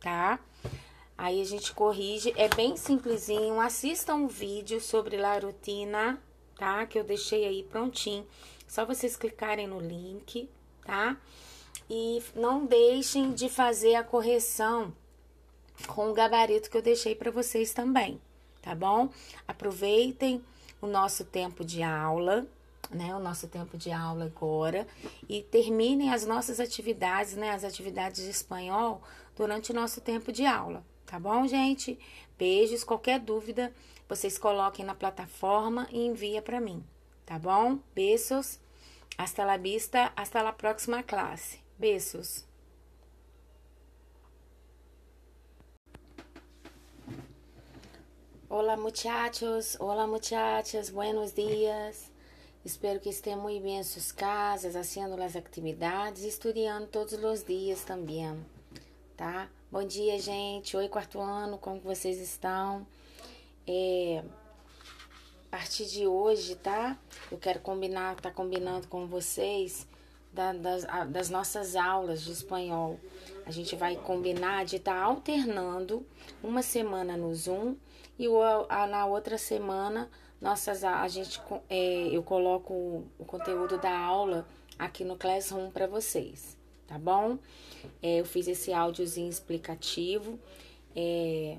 [0.01, 0.39] tá?
[1.17, 3.61] Aí a gente corrige, é bem simplesinho.
[3.61, 6.23] Assistam um vídeo sobre la rotina,
[6.57, 6.87] tá?
[6.87, 8.27] Que eu deixei aí prontinho.
[8.69, 10.49] Só vocês clicarem no link,
[10.85, 11.17] tá?
[11.91, 14.95] E não deixem de fazer a correção
[15.87, 18.21] com o gabarito que eu deixei para vocês também,
[18.61, 19.09] tá bom?
[19.47, 20.45] Aproveitem
[20.81, 22.47] o nosso tempo de aula,
[22.91, 23.15] né?
[23.15, 24.87] O nosso tempo de aula agora
[25.29, 27.51] e terminem as nossas atividades, né?
[27.51, 29.03] As atividades de espanhol
[29.37, 31.99] durante o nosso tempo de aula, tá bom, gente?
[32.37, 33.73] Beijos, qualquer dúvida,
[34.09, 36.85] vocês coloquem na plataforma e envia para mim,
[37.27, 37.79] tá bom?
[37.95, 38.59] Beijos.
[39.17, 41.59] Hasta la vista, hasta la próxima classe.
[41.77, 42.47] Beijos.
[48.49, 52.08] Hola muchachos, hola muchachas, buenos dias.
[52.69, 57.83] Espero que estejam muito bem em suas casas, fazendo as atividades estudando todos os dias
[57.83, 58.45] também,
[59.17, 59.49] tá?
[59.73, 60.77] Bom dia, gente.
[60.77, 62.87] Oi, quarto ano, como vocês estão?
[63.67, 64.23] É,
[65.47, 66.99] a partir de hoje, tá?
[67.33, 69.89] Eu quero combinar, tá combinando com vocês
[70.31, 73.01] da, das, das nossas aulas de espanhol.
[73.47, 76.07] A gente vai combinar de estar tá alternando
[76.43, 77.77] uma semana no Zoom
[78.19, 78.27] e
[78.69, 80.11] a, na outra semana
[80.41, 84.47] nossas a gente é, eu coloco o conteúdo da aula
[84.79, 87.39] aqui no Classroom para vocês, tá bom?
[88.03, 90.39] É, eu fiz esse áudiozinho explicativo
[90.95, 91.59] é,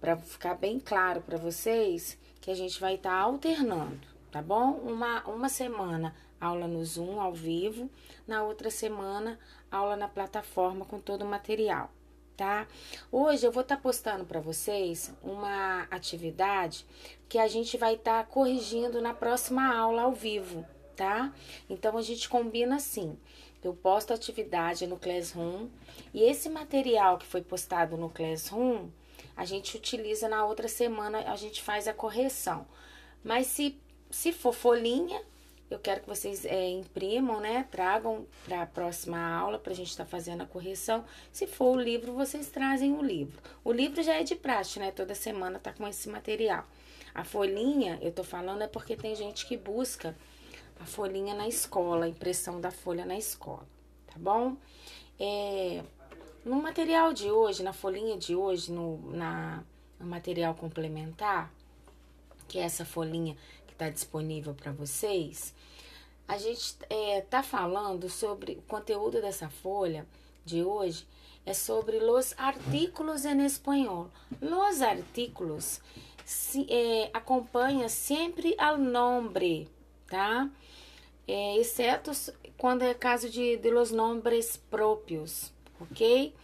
[0.00, 4.00] para ficar bem claro para vocês que a gente vai estar tá alternando,
[4.30, 4.72] tá bom?
[4.72, 7.90] Uma, uma semana aula no Zoom ao vivo,
[8.26, 9.38] na outra semana
[9.70, 11.90] aula na plataforma com todo o material
[12.38, 12.68] tá?
[13.10, 16.86] Hoje eu vou estar tá postando para vocês uma atividade
[17.28, 20.64] que a gente vai estar tá corrigindo na próxima aula ao vivo,
[20.94, 21.34] tá?
[21.68, 23.18] Então a gente combina assim.
[23.62, 25.68] Eu posto atividade no Classroom
[26.14, 28.88] e esse material que foi postado no Classroom,
[29.36, 32.64] a gente utiliza na outra semana, a gente faz a correção.
[33.24, 33.76] Mas se
[34.10, 35.20] se for folhinha,
[35.70, 37.66] eu quero que vocês é, imprimam, né?
[37.70, 41.04] Tragam para a próxima aula para a gente estar tá fazendo a correção.
[41.30, 43.38] Se for o livro, vocês trazem o livro.
[43.62, 44.90] O livro já é de praxe, né?
[44.90, 46.66] Toda semana tá com esse material.
[47.14, 50.16] A folhinha, eu tô falando, é porque tem gente que busca
[50.80, 53.66] a folhinha na escola, a impressão da folha na escola,
[54.06, 54.56] tá bom?
[55.18, 55.82] É,
[56.44, 59.64] no material de hoje, na folhinha de hoje, no, na,
[59.98, 61.52] no material complementar,
[62.46, 63.36] que é essa folhinha
[63.78, 65.54] está disponível para vocês,
[66.26, 70.04] a gente está é, tá falando sobre o conteúdo dessa folha
[70.44, 71.06] de hoje
[71.46, 74.10] é sobre os artículos em espanhol.
[74.42, 75.80] Os artículos
[76.24, 79.68] se, é, acompanha sempre ao nome,
[80.08, 80.50] tá?
[81.26, 82.10] É, exceto
[82.58, 86.34] quando é caso de, de los nombres próprios, ok?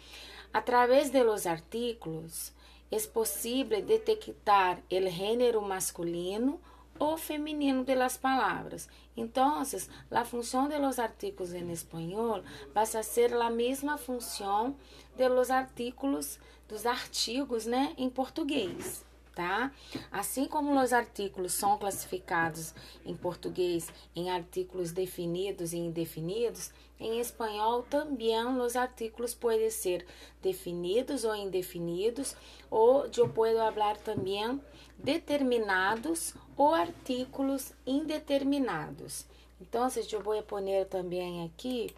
[0.52, 2.52] Através de los artículos,
[2.90, 6.60] é possível detectar o gênero masculino
[6.98, 8.88] ou feminino de las palabras.
[9.16, 12.42] Entonces, la función de los artículos en español
[12.76, 14.76] va a ser la misma función
[15.16, 16.38] de los artículos
[16.68, 19.72] dos artigos, né, em português tá?
[20.10, 22.72] Assim como os artículos são classificados
[23.04, 30.06] em português em artículos definidos e indefinidos, em espanhol também os artículos podem ser
[30.40, 32.36] definidos ou indefinidos,
[32.70, 34.60] ou eu posso falar também
[34.98, 39.26] determinados ou artículos indeterminados.
[39.60, 41.94] Então, eu vou pôr também aqui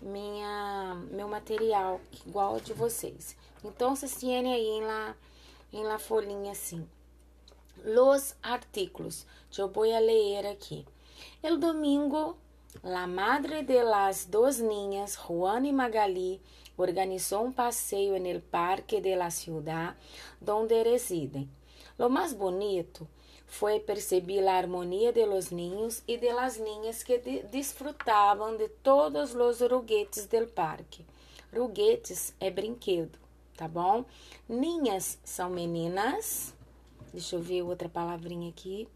[0.00, 3.36] minha meu material igual de vocês.
[3.64, 5.16] Então, vocês têm aí lá
[5.72, 6.86] em la folhinha assim.
[7.84, 9.26] Los artículos.
[9.56, 10.84] Eu vou ler aqui.
[11.42, 12.36] El domingo,
[12.82, 16.40] la madre de las dos niñas, Juan y Magali,
[16.76, 19.94] organizó un paseo en el parque de la ciudad
[20.40, 21.48] donde residen.
[21.98, 23.06] Lo más bonito
[23.46, 26.58] fue percibir la armonía de los niños y de las
[27.04, 31.04] que disfrutaban de todos los ruguetes del parque.
[31.52, 33.24] Ruguetes é brinquedo
[33.56, 34.04] tá bom?
[34.48, 36.54] Ninhas são meninas.
[37.12, 38.88] Deixa eu ver outra palavrinha aqui.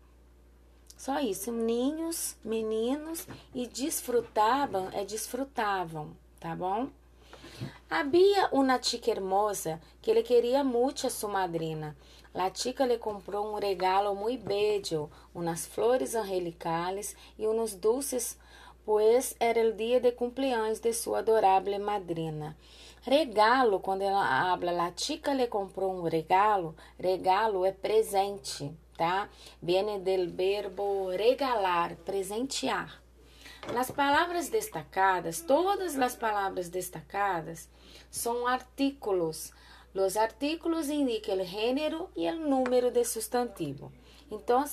[0.96, 6.88] Só isso, ninhos, meninos e desfrutavam é desfrutavam, tá bom?
[7.90, 11.96] Havia uma chica hermosa que ele queria muito a sua madrina.
[12.34, 18.38] La chica le comprou um regalo muito bello, umas flores angelicales e uns dulces,
[18.84, 22.54] pois era o dia de cumpleaños de sua adorável madrina.
[23.00, 29.30] Regalo, quando ela habla, la chica le comprou um regalo, regalo é presente, tá?
[29.62, 33.00] Viene del verbo regalar, presentear.
[33.72, 37.68] Nas palavras destacadas, todas as palavras destacadas
[38.10, 39.52] são artículos.
[39.94, 43.92] Os artículos indicam o gênero e o número de substantivo.
[44.30, 44.64] Então,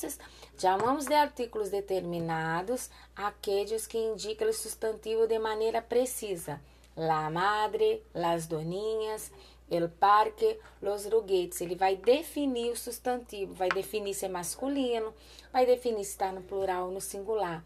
[0.57, 6.61] chamamos de artículos determinados aqueles que indicam o substantivo de maneira precisa
[6.95, 9.31] la madre, las doninhas,
[9.69, 11.61] el parque, los ruguetes.
[11.61, 15.13] Ele vai definir o substantivo, vai definir se é masculino,
[15.51, 17.63] vai definir se está no plural ou no singular.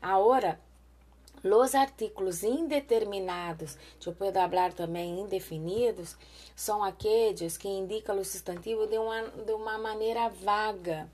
[0.00, 0.58] Agora,
[1.44, 6.16] os artículos indeterminados, eu posso falar também indefinidos,
[6.54, 11.10] são aqueles que indicam o substantivo de uma, de uma maneira vaga.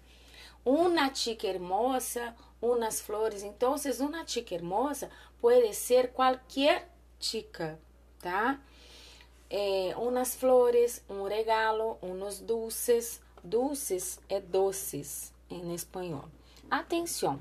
[0.65, 3.43] Uma chica hermosa, umas flores.
[3.43, 5.11] Então, uma chica hermosa
[5.41, 7.81] pode ser qualquer chica,
[8.21, 8.61] tá?
[9.49, 13.21] É, umas flores, um regalo, uns dulces.
[13.43, 16.29] Dulces é doces em espanhol.
[16.71, 17.39] Atenção,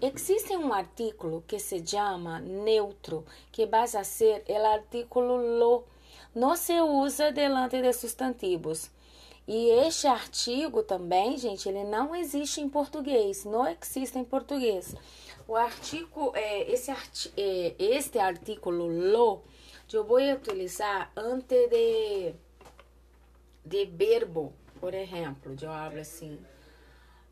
[0.00, 5.84] existe um artículo que se chama neutro, que vai a ser o artículo lo.
[6.34, 8.90] Não se usa delante de substantivos.
[9.46, 14.94] E este artigo também, gente, ele não existe em português, não existe em português.
[15.46, 19.42] O artigo, é, esse arti, é, este artículo lo,
[19.92, 22.32] eu vou utilizar antes de,
[23.62, 26.38] de verbo, por exemplo, eu hablo assim,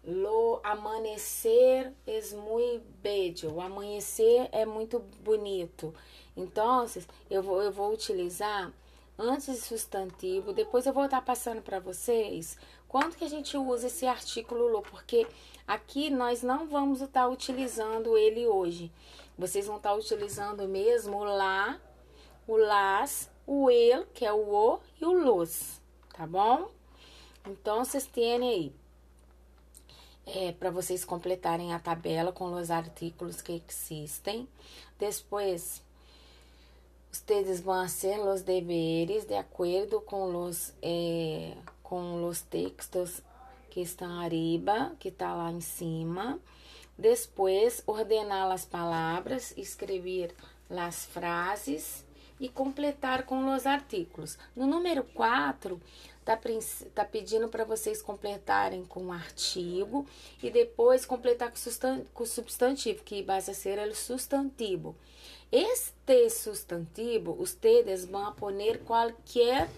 [0.05, 5.95] lo amanhecer é muito bello, o amanhecer é muito bonito.
[6.37, 6.87] Então,
[7.31, 8.73] eu vou, eu vou utilizar
[9.19, 13.89] antes de substantivo, depois eu vou estar passando para vocês quando que a gente usa
[13.89, 15.27] esse artículo lo, porque
[15.69, 18.91] Aqui nós não vamos estar utilizando ele hoje.
[19.37, 21.79] Vocês vão estar utilizando mesmo o lá,
[22.47, 25.79] o las, o el, que é o o, e o los,
[26.17, 26.71] tá bom?
[27.47, 28.73] Então, vocês têm aí,
[30.35, 34.47] é, para vocês completarem a tabela com os artículos que existem.
[34.99, 35.83] Depois,
[37.11, 43.23] vocês vão fazer os deveres de acordo com os, é, com os textos
[43.71, 46.39] que estão arriba, que está lá em cima.
[46.97, 50.35] Depois, ordenar as palavras, escrever
[50.69, 52.05] as frases
[52.41, 54.39] e completar com os artículos.
[54.55, 55.81] No número 4,
[56.37, 56.39] tá,
[56.95, 60.07] tá pedindo para vocês completarem com artigo
[60.43, 61.51] e depois completar
[62.13, 64.95] com o substantivo, que vai ser o substantivo.
[65.51, 69.71] Este substantivo, ustedes vão poner qualquer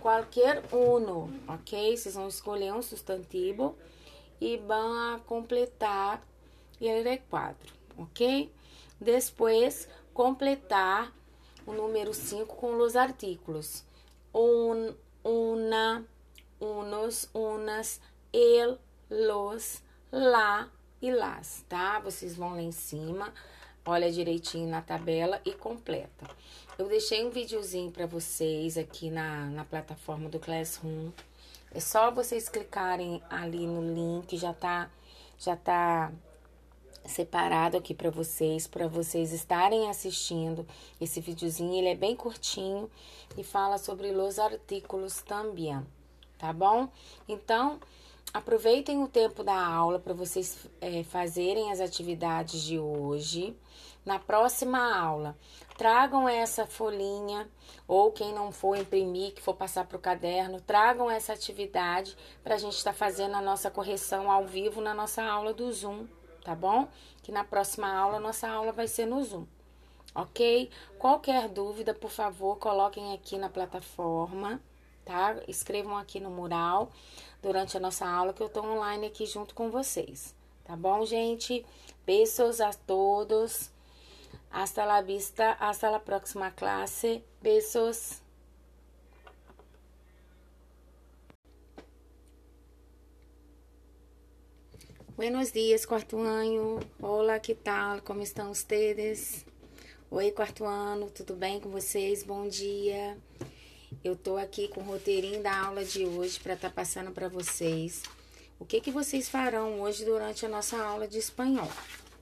[0.00, 1.94] qualquer uno, ok?
[1.94, 3.76] Vocês vão escolher um substantivo
[4.40, 6.26] e vão completar
[6.80, 8.50] ele quadro, ok?
[8.98, 11.12] Depois, completar
[11.66, 13.84] o número 5 com os artículos.
[14.34, 14.94] Un,
[15.24, 16.04] una,
[16.60, 18.00] unos, unas,
[18.32, 20.68] el, los, lá
[21.00, 21.98] e las, tá?
[22.00, 23.32] Vocês vão lá em cima,
[23.84, 26.26] olha direitinho na tabela e completa.
[26.78, 31.10] Eu deixei um videozinho para vocês aqui na, na plataforma do Classroom.
[31.72, 34.90] É só vocês clicarem ali no link, já tá
[35.38, 36.12] já tá
[37.04, 40.66] separado aqui para vocês, para vocês estarem assistindo
[41.00, 41.74] esse videozinho.
[41.74, 42.90] Ele é bem curtinho
[43.36, 45.80] e fala sobre os artículos também,
[46.38, 46.88] tá bom?
[47.28, 47.80] Então,
[48.32, 53.56] aproveitem o tempo da aula para vocês é, fazerem as atividades de hoje.
[54.04, 55.36] Na próxima aula,
[55.76, 57.46] tragam essa folhinha
[57.86, 62.54] ou quem não for imprimir, que for passar para o caderno, tragam essa atividade para
[62.54, 66.06] a gente estar tá fazendo a nossa correção ao vivo na nossa aula do Zoom,
[66.50, 66.88] tá bom?
[67.22, 69.46] Que na próxima aula, nossa aula vai ser no Zoom,
[70.12, 70.68] ok?
[70.98, 74.60] Qualquer dúvida, por favor, coloquem aqui na plataforma,
[75.04, 75.36] tá?
[75.46, 76.90] Escrevam aqui no mural
[77.40, 80.34] durante a nossa aula que eu estou online aqui junto com vocês,
[80.64, 81.64] tá bom, gente?
[82.04, 83.70] Beijos a todos.
[84.50, 87.22] Hasta la vista, hasta la próxima clase.
[87.40, 88.20] Besos.
[95.20, 96.80] Buenos dias, quarto ano.
[96.98, 98.00] Olá, que tal?
[98.00, 99.44] Como estão vocês?
[100.10, 102.22] Oi, quarto ano, tudo bem com vocês?
[102.22, 103.18] Bom dia.
[104.02, 107.28] Eu tô aqui com o roteirinho da aula de hoje para estar tá passando para
[107.28, 108.02] vocês
[108.58, 111.68] o que que vocês farão hoje durante a nossa aula de espanhol,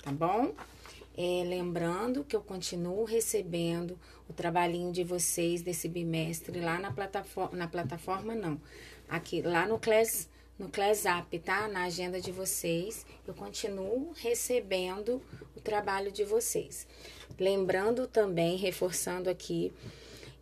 [0.03, 0.53] tá bom?
[1.17, 3.97] É, lembrando que eu continuo recebendo
[4.29, 8.61] o trabalhinho de vocês desse bimestre lá na plataforma, na plataforma não,
[9.09, 10.29] aqui lá no Class,
[10.59, 11.69] no Class App, tá?
[11.69, 15.23] Na agenda de vocês, eu continuo recebendo
[15.57, 16.87] o trabalho de vocês.
[17.39, 19.73] Lembrando também, reforçando aqui,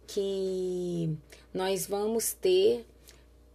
[0.06, 1.14] que
[1.52, 2.86] nós vamos ter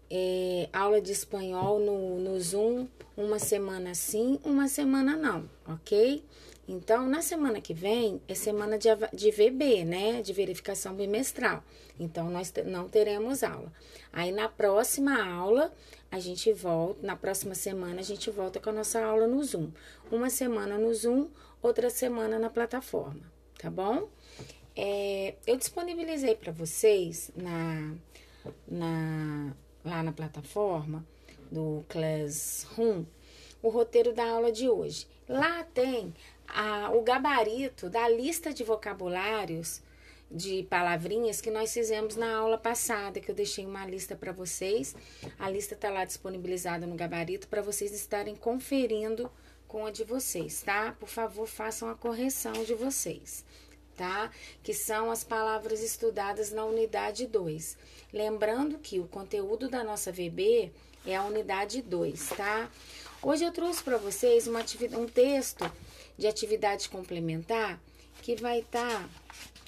[0.10, 6.24] é, aula de espanhol no, no Zoom uma semana sim, uma semana não, ok?
[6.68, 10.22] Então, na semana que vem é semana de, de VB, né?
[10.22, 11.64] De verificação bimestral.
[12.00, 13.74] Então, nós não teremos aula.
[14.14, 15.74] Aí, na próxima aula,
[16.12, 19.72] a gente volta, na próxima semana, a gente volta com a nossa aula no Zoom.
[20.12, 21.30] Uma semana no Zoom,
[21.62, 23.22] outra semana na plataforma,
[23.58, 24.10] tá bom?
[24.76, 27.96] É, eu disponibilizei para vocês na,
[28.68, 29.56] na,
[29.86, 31.06] lá na plataforma
[31.50, 33.06] do Classroom
[33.62, 35.08] o roteiro da aula de hoje.
[35.30, 36.14] Lá tem
[36.48, 39.82] a, o gabarito da lista de vocabulários
[40.32, 44.96] de palavrinhas que nós fizemos na aula passada, que eu deixei uma lista para vocês.
[45.38, 49.30] A lista está lá disponibilizada no gabarito para vocês estarem conferindo
[49.68, 50.96] com a de vocês, tá?
[51.00, 53.46] Por favor, façam a correção de vocês,
[53.96, 54.32] tá?
[54.64, 57.78] Que são as palavras estudadas na unidade 2.
[58.14, 60.72] Lembrando que o conteúdo da nossa VB
[61.06, 62.70] é a unidade 2, tá?
[63.22, 64.62] Hoje eu trouxe para vocês uma
[64.98, 65.72] um texto
[66.18, 67.80] de atividade complementar
[68.22, 69.10] que vai estar tá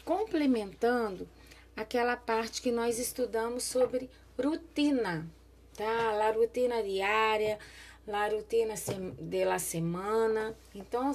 [0.05, 1.27] complementando
[1.75, 4.09] aquela parte que nós estudamos sobre
[4.41, 5.27] rotina,
[5.75, 6.11] tá?
[6.13, 7.57] La rotina diária,
[8.05, 8.75] la rotina
[9.19, 10.55] de la semana.
[10.73, 11.11] Então,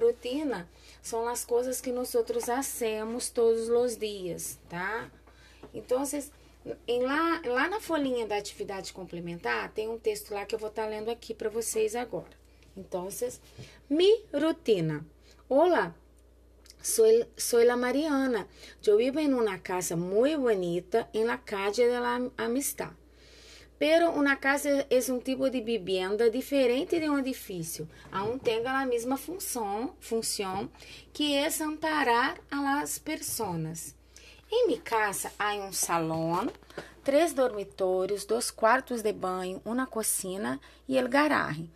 [0.00, 0.68] rotina
[1.02, 5.10] são as coisas que nós outros hacemos todos os dias, tá?
[5.74, 6.02] Então,
[6.86, 10.68] em lá, lá na folhinha da atividade complementar, tem um texto lá que eu vou
[10.68, 12.38] estar tá lendo aqui para vocês agora.
[12.76, 13.40] Entonces,
[13.88, 15.04] mi rutina.
[15.48, 15.94] Hola,
[16.88, 18.46] soy, soy la Mariana.
[18.82, 22.90] Yo vivo en una casa muy bonita en la calle de la Amistad.
[23.78, 28.84] Pero una casa es un tipo de vivienda diferente de un edificio, aún tenga la
[28.84, 30.68] misma función, función
[31.12, 33.94] que es amparar a las personas.
[34.50, 36.50] En mi casa hay un salón,
[37.04, 41.68] três dormitórios, dois quartos de banho, uma cocina e el garaje.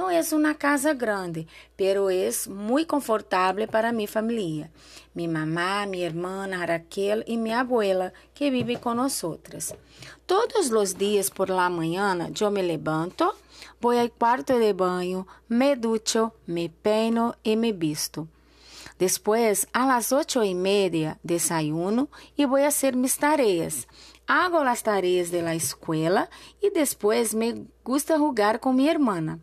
[0.00, 1.46] Não é uma casa grande,
[1.76, 4.72] pero é muito confortável para minha família.
[5.14, 9.22] Minha mamá, minha irmã Raquel e minha abuela, que vive com nós.
[10.26, 13.30] Todos os dias por la manhã, eu me levanto,
[13.78, 18.26] vou ao quarto de banho, me ducho, me peino e me visto.
[18.98, 23.86] Depois, las ocho e media, desayuno e vou fazer minhas tarefas
[24.30, 26.30] hago las tareas de la escuela
[26.62, 29.40] y después me gusta jugar con mi hermana.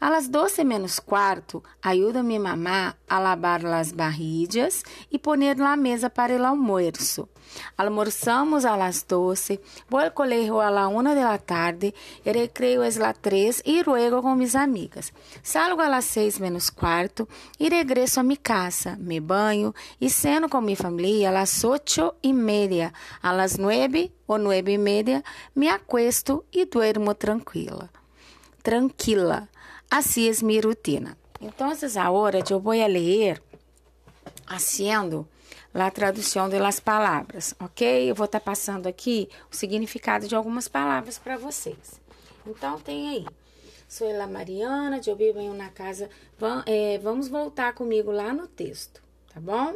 [0.00, 4.82] A las 12 menos quarto, ajuda minha mamá a lavar las barrillas
[5.12, 7.28] e poner na mesa para o almoço.
[7.76, 11.92] Almorzamos a las 12, vou ao colégio a la 1 de la tarde,
[12.24, 15.12] e recreio es la 3 e luego com mis amigas.
[15.42, 17.28] Salgo a las 6 menos quarto
[17.58, 22.14] e regresso a mi casa, me banho e ceno com minha família a las 8
[22.22, 22.90] e media.
[23.22, 25.22] A las 9 ou 9 e media
[25.54, 27.90] me acuesto e duermo tranquila.
[28.62, 29.46] Tranquila.
[29.90, 31.16] Así es mi rutina.
[31.40, 33.42] Entonces ahora yo voy a leer
[34.46, 35.28] haciendo
[35.72, 38.10] la tradução de las palavras, ok?
[38.10, 42.00] Eu vou estar tá passando aqui o significado de algumas palavras para vocês.
[42.46, 43.26] Então, tem aí.
[43.88, 46.08] Sou la Mariana, eu vivo em uma casa.
[46.66, 49.74] É, vamos voltar comigo lá no texto, tá bom?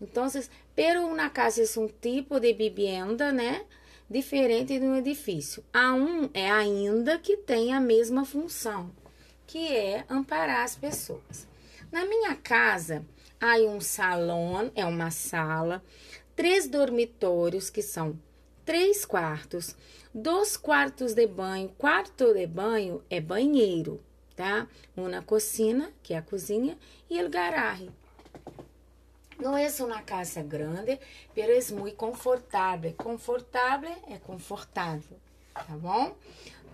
[0.00, 0.26] Então,
[0.74, 3.64] pero uma casa é um tipo de vivienda, né?
[4.10, 5.64] Diferente de um edifício.
[5.72, 8.90] A um é ainda que tem a mesma função,
[9.46, 11.46] que é amparar as pessoas.
[11.90, 13.04] Na minha casa,
[13.40, 15.82] há um salão, é uma sala,
[16.34, 18.18] três dormitórios, que são
[18.64, 19.76] três quartos,
[20.12, 21.68] dois quartos de banho.
[21.78, 24.02] Quarto de banho é banheiro,
[24.34, 24.66] tá?
[24.96, 26.76] Uma cozinha, que é a cozinha,
[27.08, 27.90] e o garagem.
[29.38, 30.98] Não é uma casa grande,
[31.36, 32.92] mas é muito confortável.
[32.94, 35.18] Confortável é confortável,
[35.54, 36.16] tá bom?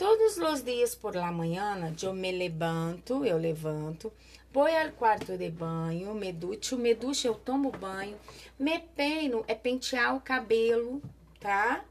[0.03, 4.13] Todos os dias por la manhã, eu me levanto, eu levanto,
[4.53, 8.19] vou ao quarto de banho, me ducho, me ducho, eu tomo banho,
[8.59, 11.01] me peino, é pentear o cabelo,
[11.39, 11.85] tá?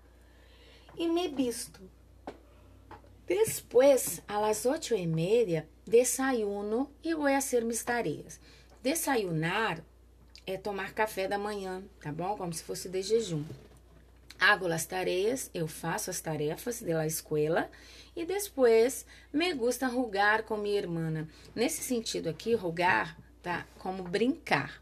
[0.97, 1.79] E me visto.
[3.25, 8.41] Depois, às oito e meia, desayuno e vou fazer minhas tarefas.
[8.83, 9.81] Desayunar
[10.45, 12.35] é tomar café da manhã, tá bom?
[12.35, 13.45] Como se fosse de jejum.
[14.41, 17.69] Hago as tarefas, eu faço as tarefas da escola
[18.15, 21.27] e depois me gusta rugar com minha irmã.
[21.53, 23.67] Nesse sentido aqui, rugar, tá?
[23.77, 24.81] Como brincar.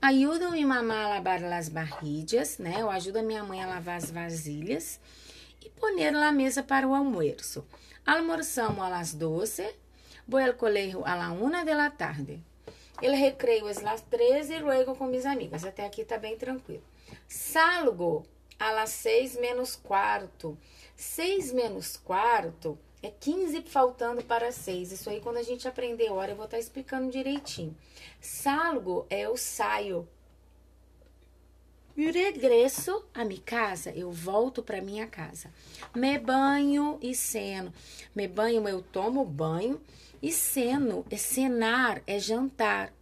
[0.00, 2.76] Ajudo minha mamá a lavar as barrilhas, né?
[2.78, 5.00] Eu ajudo a minha mãe a lavar as vasilhas
[5.60, 7.66] e poner na mesa para o almoço.
[8.06, 9.68] Almoçamos às 12,
[10.28, 12.40] vou ao colégio à la una da tarde.
[13.02, 15.64] Eu recreio às 13 e luego com minhas amigas.
[15.64, 16.84] Até aqui tá bem tranquilo.
[17.26, 18.24] Salgo
[18.70, 20.56] às 6 menos quarto.
[20.96, 24.92] 6 menos quarto é 15 faltando para 6.
[24.92, 27.76] Isso aí, quando a gente aprender hora, eu vou estar tá explicando direitinho.
[28.20, 30.08] Salgo é o saio.
[31.94, 35.52] Regresso a minha casa, eu volto para minha casa.
[35.94, 37.72] Me banho e ceno.
[38.14, 39.78] Me banho, eu tomo banho
[40.22, 42.92] e ceno, é cenar, é jantar.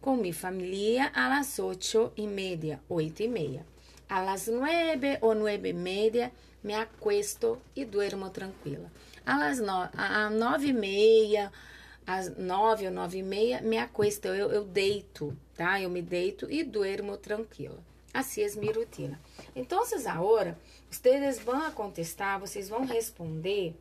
[0.00, 3.64] Com minha família, às oito e meia, oito e meia.
[4.08, 6.32] Às nove ou nove e meia,
[6.62, 8.90] me acuesto e durmo tranquila.
[9.24, 11.52] Às no, a, nove e meia,
[12.06, 15.80] às nove ou nove e meia, me acuesto, eu, eu deito, tá?
[15.80, 17.78] Eu me deito e durmo tranquila.
[18.12, 19.20] Assim é minha rotina.
[19.56, 20.56] Então, agora,
[20.90, 23.74] vocês vão contestar, vocês vão responder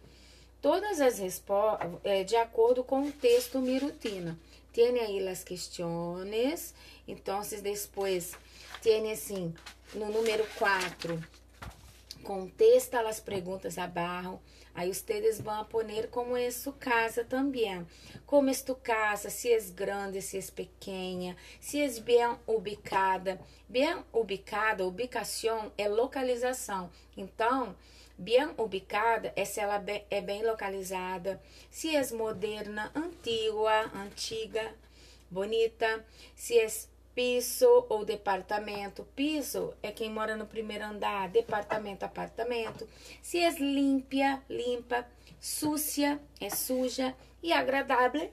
[0.60, 4.40] todas as respostas é, de acordo com o texto minha rotina.
[4.72, 6.74] Tem aí as questões,
[7.08, 8.34] então depois
[8.82, 9.54] tem assim,
[9.96, 11.22] no número 4,
[12.24, 14.40] contesta as perguntas abaixo.
[14.74, 17.86] Aí ustedes vão poner como é sua casa também.
[18.26, 23.40] Como é tu casa, se é grande, se é pequena, se é bem ubicada.
[23.70, 26.90] Bem ubicada, ubicação é localização.
[27.16, 27.76] Então,
[28.18, 31.40] bem ubicada é se ela é bem localizada,
[31.70, 34.74] se é moderna, antiga, antiga,
[35.30, 36.04] bonita,
[36.36, 36.68] se é
[37.16, 39.08] piso ou departamento.
[39.16, 42.88] Piso é quem mora no primeiro andar, departamento, apartamento.
[43.22, 45.08] Se é limpa, limpa,
[45.40, 48.32] sucia, é suja e agradável,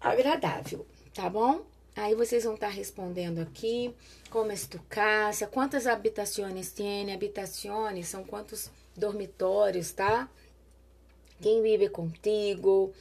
[0.00, 1.64] agradável, tá bom?
[1.96, 3.94] Aí vocês vão estar tá respondendo aqui
[4.30, 10.28] como é tu casa, quantas habitações tem, habitações são quantos dormitórios, tá?
[11.40, 12.92] Quem vive contigo,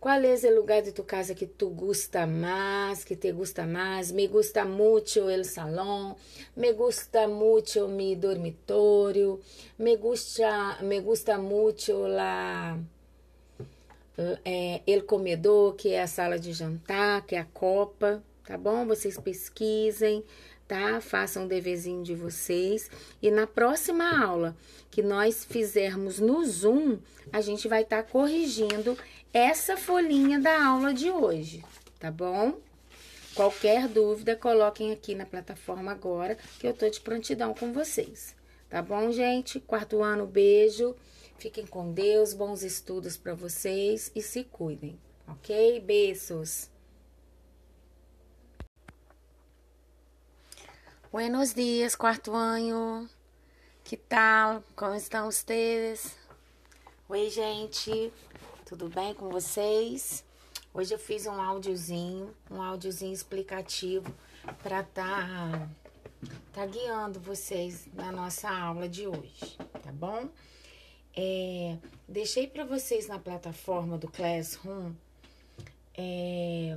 [0.00, 4.12] qual é o lugar de tu casa que tu gusta mais, que te gusta mais?
[4.12, 6.16] Me gusta muito el salão,
[6.56, 9.40] me gusta muito mi dormitorio,
[9.78, 12.78] me gusta, me gusta muito la
[14.44, 18.86] é, el comedor, que é a sala de jantar, que é a copa, tá bom?
[18.86, 20.24] Vocês pesquisem,
[20.66, 21.00] tá?
[21.00, 22.90] Façam o deverzinho de vocês.
[23.20, 24.56] E na próxima aula
[24.90, 26.98] que nós fizermos no Zoom,
[27.32, 28.96] a gente vai estar tá corrigindo
[29.36, 31.62] essa folhinha da aula de hoje,
[32.00, 32.58] tá bom?
[33.34, 38.34] Qualquer dúvida, coloquem aqui na plataforma agora, que eu tô de prontidão com vocês.
[38.70, 39.60] Tá bom, gente?
[39.60, 40.96] Quarto ano, beijo.
[41.36, 45.80] Fiquem com Deus, bons estudos para vocês e se cuidem, ok?
[45.80, 46.70] Beijos.
[51.12, 53.06] Buenos dias, quarto ano.
[53.84, 54.64] Que tal?
[54.74, 56.16] Como estão vocês?
[57.06, 58.10] Oi, gente.
[58.66, 60.24] Tudo bem com vocês?
[60.74, 64.12] Hoje eu fiz um áudiozinho, um áudiozinho explicativo
[64.60, 65.70] para tá,
[66.52, 70.28] tá guiando vocês na nossa aula de hoje, tá bom?
[71.16, 74.92] É, deixei para vocês na plataforma do Classroom
[75.96, 76.76] é,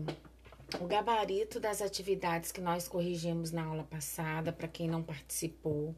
[0.80, 5.96] o gabarito das atividades que nós corrigimos na aula passada, para quem não participou.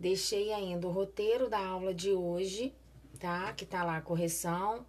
[0.00, 2.74] Deixei ainda o roteiro da aula de hoje,
[3.22, 3.52] tá?
[3.52, 4.84] Que tá lá a correção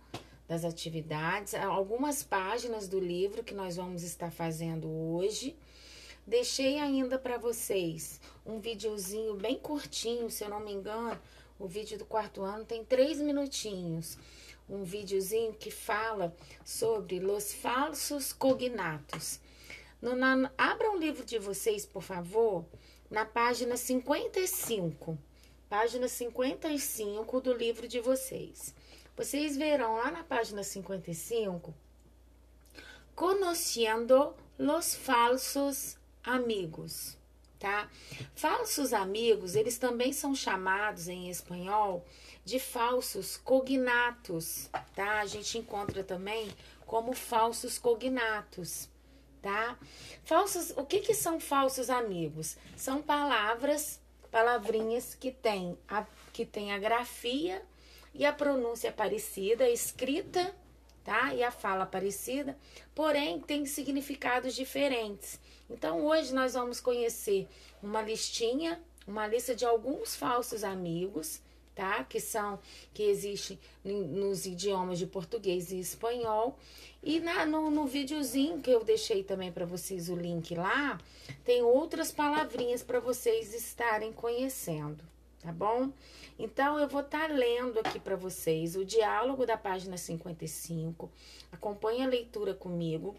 [0.47, 5.55] das atividades, algumas páginas do livro que nós vamos estar fazendo hoje.
[6.25, 11.19] Deixei ainda para vocês um videozinho bem curtinho, se eu não me engano,
[11.59, 14.17] o vídeo do quarto ano tem três minutinhos.
[14.67, 19.39] Um videozinho que fala sobre os falsos cognatos.
[20.01, 22.65] No, na, abra um livro de vocês, por favor,
[23.11, 25.19] na página 55.
[25.74, 28.76] Página 55 do livro de vocês.
[29.17, 31.74] Vocês verão lá na página 55,
[33.15, 37.17] conhecendo los falsos amigos,
[37.57, 37.89] tá?
[38.36, 42.05] Falsos amigos, eles também são chamados em espanhol
[42.45, 45.21] de falsos cognatos, tá?
[45.21, 46.51] A gente encontra também
[46.86, 48.88] como falsos cognatos,
[49.41, 49.76] tá?
[50.24, 52.57] Falsos, o que que são falsos amigos?
[52.78, 54.03] São palavras,
[54.34, 56.03] palavrinhas que tem a,
[56.34, 57.61] que tem a grafia
[58.15, 60.55] e a pronúncia parecida, escrita,
[61.03, 61.36] tá?
[61.36, 62.57] E a fala parecida,
[62.95, 65.39] porém tem significados diferentes.
[65.69, 67.47] Então hoje nós vamos conhecer
[67.81, 71.39] uma listinha, uma lista de alguns falsos amigos,
[71.75, 72.03] tá?
[72.03, 72.59] Que são
[72.91, 76.57] que existem nos idiomas de português e espanhol.
[77.04, 80.97] E na, no, no videozinho que eu deixei também para vocês o link lá,
[81.43, 85.04] tem outras palavrinhas para vocês estarem conhecendo,
[85.41, 85.91] tá bom?
[86.39, 91.12] Então, eu vou estar tá lendo aqui para vocês o diálogo da página 55.
[91.51, 93.16] Acompanhe a leitura comigo.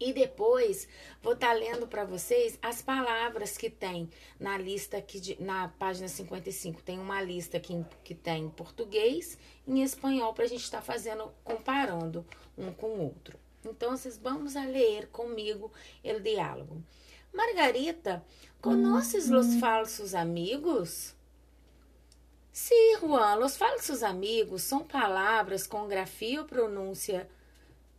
[0.00, 0.88] E depois
[1.22, 4.08] vou estar tá lendo para vocês as palavras que tem
[4.40, 6.82] na lista aqui de, na página 55.
[6.82, 10.78] Tem uma lista aqui que tem em português e em espanhol para a gente estar
[10.78, 12.26] tá fazendo, comparando
[12.56, 13.38] um com o outro.
[13.64, 15.72] Então, vamos a ler comigo
[16.04, 16.82] o diálogo.
[17.32, 18.24] Margarita,
[18.60, 19.60] conheces os uhum.
[19.60, 21.14] falsos amigos?
[22.52, 27.28] Sí, Juan, los falsos amigos são palavras com grafia ou pronúncia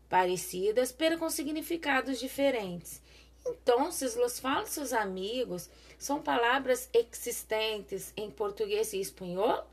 [0.08, 3.01] parecidas, pero com significados diferentes.
[3.45, 9.68] Então, os falsos amigos são palavras existentes em português e espanhol.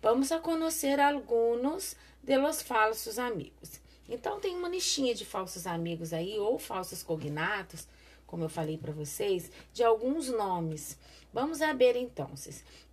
[0.00, 3.81] Vamos a conhecer alguns de los falsos amigos.
[4.12, 7.88] Então, tem uma listinha de falsos amigos aí, ou falsos cognatos,
[8.26, 10.98] como eu falei para vocês, de alguns nomes.
[11.32, 12.30] Vamos a ver então.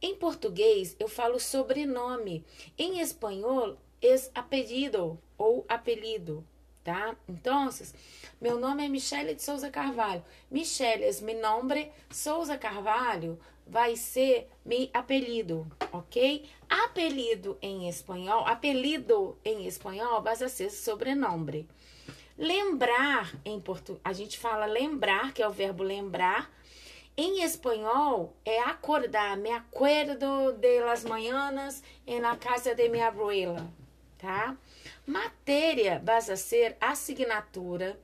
[0.02, 2.46] Em português, eu falo sobrenome.
[2.78, 6.42] Em espanhol, é apelido ou apelido,
[6.86, 7.18] tá?
[7.28, 7.70] Então,
[8.40, 10.24] meu nome é Michele de Souza Carvalho.
[10.50, 13.38] Michele é meu nome, Souza Carvalho
[13.70, 16.50] vai ser meu apelido, ok?
[16.68, 21.68] Apelido em espanhol, apelido em espanhol vai ser sobrenome.
[22.38, 26.52] Lembrar em português, a gente fala lembrar, que é o verbo lembrar,
[27.16, 29.38] em espanhol é acordar.
[29.38, 33.70] Me acuerdo de las mañanas en la casa de minha abuela,
[34.18, 34.56] tá?
[35.06, 38.00] Matéria vai ser assinatura,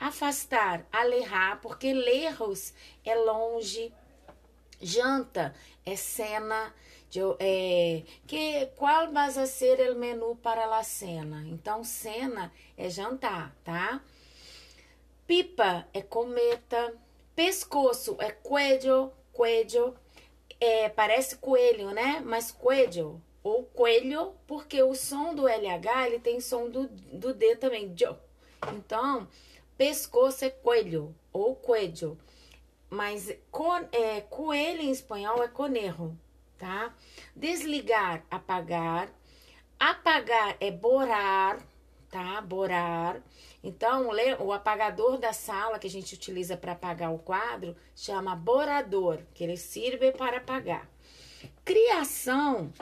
[0.00, 3.92] afastar, alejar, porque lerros é longe,
[4.80, 5.54] janta
[5.84, 6.74] é cena,
[7.10, 11.44] de, é, que qual vai ser o menu para a cena?
[11.46, 14.02] Então, cena é jantar, tá?
[15.26, 16.94] Pipa é cometa,
[17.36, 19.94] Pescoço é coelho, coelho,
[20.58, 22.22] é, parece coelho, né?
[22.24, 27.56] Mas coelho ou coelho, porque o som do LH ele tem som do, do D
[27.56, 27.94] também.
[28.74, 29.28] Então,
[29.76, 32.18] pescoço é coelho ou coelho.
[32.88, 36.16] Mas con, é, coelho em espanhol é conejo,
[36.56, 36.94] tá?
[37.34, 39.08] Desligar, apagar.
[39.78, 41.58] Apagar é borar,
[42.10, 42.40] tá?
[42.40, 43.20] Borar.
[43.62, 44.10] Então,
[44.40, 49.42] o apagador da sala que a gente utiliza para apagar o quadro chama borador, que
[49.42, 50.88] ele serve para apagar.
[51.64, 52.72] Criação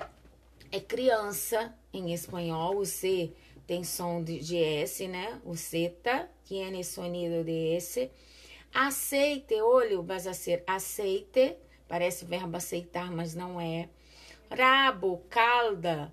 [0.71, 3.33] é criança em espanhol, o C
[3.67, 5.41] tem som de, S, né?
[5.45, 8.11] O zeta tiene sonido de S.
[8.75, 11.57] Aceite, olho, vai ser aceite,
[11.87, 13.89] parece verbo aceitar, mas não é.
[14.51, 16.12] Rabo, calda,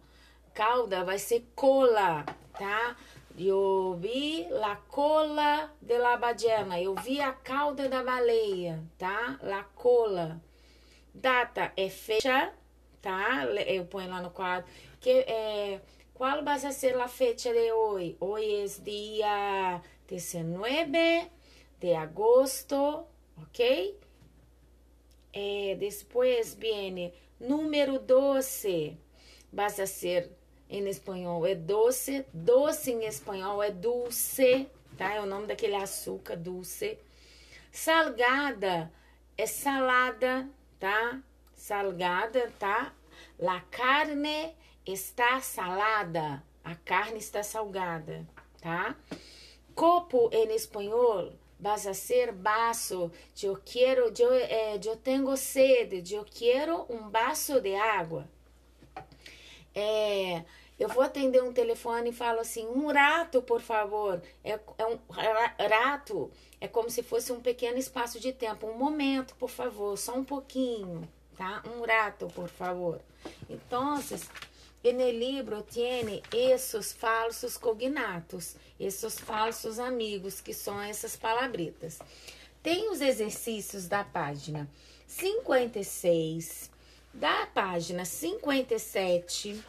[0.54, 2.96] calda vai ser cola, tá?
[3.36, 6.80] Eu vi la cola de la ballena.
[6.80, 9.40] Eu vi a cauda da baleia, tá?
[9.42, 10.40] La cola.
[11.16, 12.54] Data é fecha,
[13.02, 13.44] tá?
[13.66, 14.70] Eu ponho lá no quadro.
[15.00, 15.82] Que, é,
[16.14, 18.16] qual vai ser a fecha de hoje?
[18.20, 21.41] Hoje é dia 19
[21.82, 23.06] de agosto,
[23.42, 24.00] ok?
[25.34, 28.96] É, depois vem número 12.
[29.52, 30.32] Vai ser
[30.70, 35.16] em espanhol é doce, doce em espanhol é dulce, tá?
[35.16, 36.98] É o nome daquele açúcar doce.
[37.72, 38.92] Salgada
[39.38, 40.48] é salada,
[40.80, 41.20] tá?
[41.56, 42.94] Salgada, tá?
[43.40, 44.56] La carne
[44.86, 46.44] está salada.
[46.64, 48.26] A carne está salgada,
[48.62, 48.96] tá?
[49.76, 53.12] Copo em espanhol vas a ser vaso.
[53.42, 56.16] Eu quero, eu, eh, eu tenho sede.
[56.16, 58.28] Eu quero um vaso de água.
[59.74, 60.44] É,
[60.78, 64.22] eu vou atender um telefone e falo assim, um rato, por favor.
[64.44, 64.98] É, é um
[65.70, 68.68] rato, é como se fosse um pequeno espaço de tempo.
[68.68, 71.08] Um momento, por favor, só um pouquinho,
[71.38, 71.62] tá?
[71.78, 73.00] Um rato, por favor.
[73.48, 73.96] Então,
[74.84, 82.00] no livro tiene esses falsos cognatos, esses falsos amigos, que são essas palabritas.
[82.64, 84.68] Tem os exercícios da página
[85.06, 86.72] 56,
[87.14, 89.64] da página 57,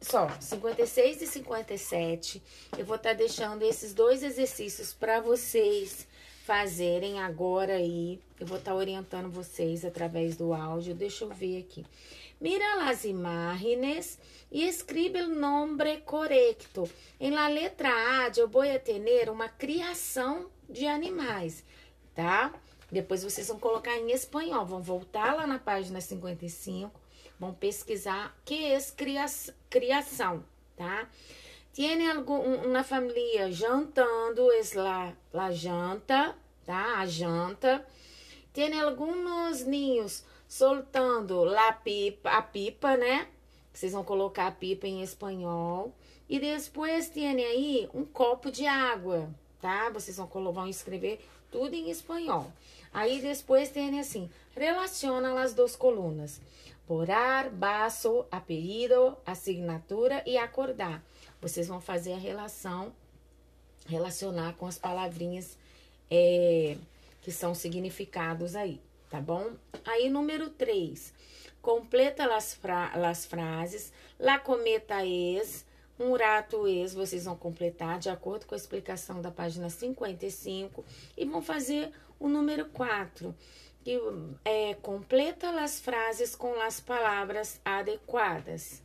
[0.00, 2.42] só 56 e 57.
[2.76, 6.06] Eu vou estar tá deixando esses dois exercícios para vocês
[6.44, 8.20] fazerem agora aí.
[8.40, 10.94] Eu vou estar tá orientando vocês através do áudio.
[10.94, 11.84] Deixa eu ver aqui.
[12.40, 14.18] Mira las imágenes
[14.50, 16.88] e escribe o nome correto.
[17.18, 21.64] Em la letra A, eu vou ter uma criação de animais,
[22.14, 22.52] tá?
[22.92, 26.98] Depois vocês vão colocar em espanhol, vão voltar lá na página 55,
[27.40, 28.78] vão pesquisar que é
[29.68, 30.44] criação,
[30.76, 31.08] tá?
[32.14, 36.98] Algum, uma família jantando, es la, la janta, tá?
[37.00, 37.84] A janta.
[38.52, 43.28] Tiene alguns ninhos soltando la pipa, a pipa, né?
[43.72, 45.94] Vocês vão colocar a pipa em espanhol.
[46.28, 49.28] E depois tem aí um copo de água,
[49.60, 49.90] tá?
[49.90, 51.20] Vocês vão, vão escrever
[51.50, 52.50] tudo em espanhol.
[52.92, 56.40] Aí depois tem assim, relaciona as duas colunas.
[56.86, 61.04] Porar, baço, apelido, assinatura e acordar.
[61.40, 62.92] Vocês vão fazer a relação,
[63.86, 65.58] relacionar com as palavrinhas
[66.10, 66.76] é,
[67.20, 69.52] que são significados aí tá bom?
[69.84, 71.12] Aí, número 3.
[71.60, 73.92] Completa las, fra las frases.
[74.18, 75.64] La cometa es,
[75.98, 80.84] um rato es, vocês vão completar de acordo com a explicação da página 55
[81.16, 83.34] e vão fazer o número 4.
[83.84, 83.98] Que
[84.44, 88.82] é, completa as frases com as palavras adequadas.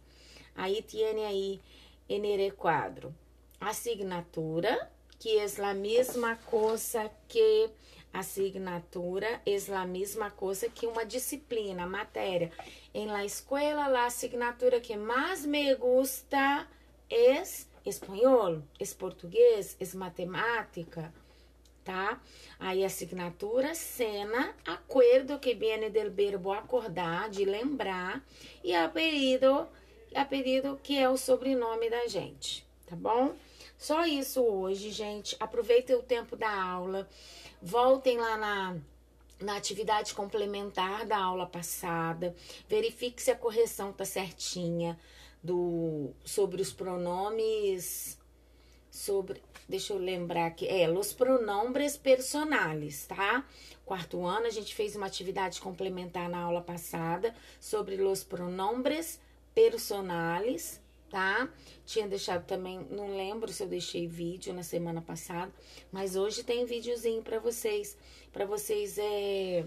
[0.56, 1.62] Aí tem aí
[2.10, 3.14] en quadro.
[3.60, 7.70] Assinatura, que é a mesma coisa que
[8.14, 12.52] Assinatura é a mesma coisa que uma disciplina, matéria.
[12.94, 16.68] Em la escola, a assinatura que mais me gusta
[17.10, 17.42] é
[17.84, 21.12] espanhol, é português, é matemática,
[21.84, 22.22] tá?
[22.60, 28.24] Aí assinatura, cena, acordo que vem do verbo acordar, de lembrar,
[28.64, 29.68] e apelido,
[30.14, 33.36] apelido que é o sobrenome da gente, tá bom?
[33.84, 35.36] Só isso hoje, gente.
[35.42, 37.10] Aproveitem o tempo da aula.
[37.66, 38.78] Voltem lá na,
[39.40, 42.36] na atividade complementar da aula passada.
[42.68, 45.00] Verifique se a correção está certinha
[45.42, 48.18] do sobre os pronomes
[48.92, 53.44] sobre deixa eu lembrar aqui é os pronombres personales tá
[53.84, 59.20] quarto ano a gente fez uma atividade complementar na aula passada sobre os pronombres
[59.54, 60.80] personales
[61.14, 61.48] tá?
[61.86, 65.54] Tinha deixado também, não lembro se eu deixei vídeo na semana passada,
[65.92, 67.96] mas hoje tem videozinho para vocês,
[68.32, 69.64] para vocês é,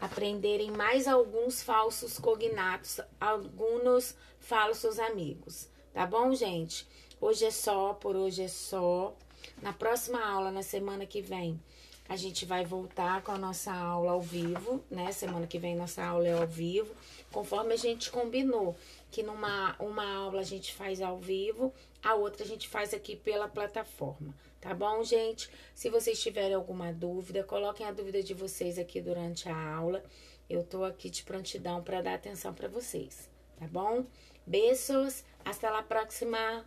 [0.00, 6.88] aprenderem mais alguns falsos cognatos, alguns falsos amigos, tá bom, gente?
[7.20, 9.14] Hoje é só, por hoje é só.
[9.60, 11.60] Na próxima aula, na semana que vem,
[12.08, 15.12] a gente vai voltar com a nossa aula ao vivo, né?
[15.12, 16.92] Semana que vem nossa aula é ao vivo,
[17.30, 18.74] conforme a gente combinou
[19.10, 23.16] que numa uma aula a gente faz ao vivo, a outra a gente faz aqui
[23.16, 25.50] pela plataforma, tá bom, gente?
[25.74, 30.02] Se vocês tiverem alguma dúvida, coloquem a dúvida de vocês aqui durante a aula.
[30.48, 34.04] Eu tô aqui de prontidão para dar atenção para vocês, tá bom?
[34.46, 36.64] Beijos, hasta la próxima.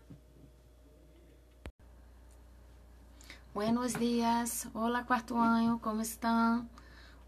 [3.54, 6.68] Buenos dias, olá quarto ano, como estão?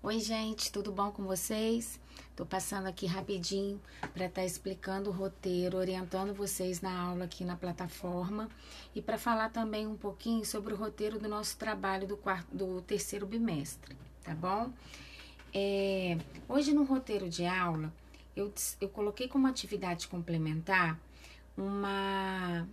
[0.06, 2.00] Oi, gente, tudo bom com vocês?
[2.36, 3.82] Tô passando aqui rapidinho
[4.14, 8.48] para estar tá explicando o roteiro, orientando vocês na aula aqui na plataforma
[8.94, 12.84] e para falar também um pouquinho sobre o roteiro do nosso trabalho do, quarto, do
[12.84, 14.72] terceiro bimestre, tá bom?
[15.52, 17.92] É, hoje no roteiro de aula,
[18.36, 21.00] eu, eu coloquei como atividade complementar
[21.58, 22.68] uma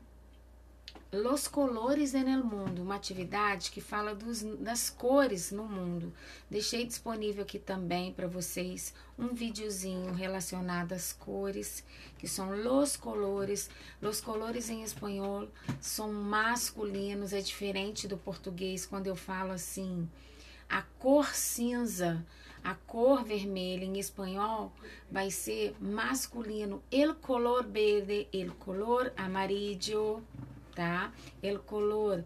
[1.14, 6.10] Los Colores en el Mundo, uma atividade que fala dos, das cores no mundo.
[6.50, 11.84] Deixei disponível aqui também para vocês um videozinho relacionado às cores,
[12.16, 13.68] que são los colores.
[14.00, 15.48] Los colores em espanhol
[15.82, 20.08] são masculinos, é diferente do português quando eu falo assim.
[20.66, 22.24] A cor cinza,
[22.64, 24.72] a cor vermelha em espanhol
[25.10, 26.82] vai ser masculino.
[26.90, 30.22] El color verde, el color amarillo
[30.74, 31.12] tá?
[31.42, 32.24] El color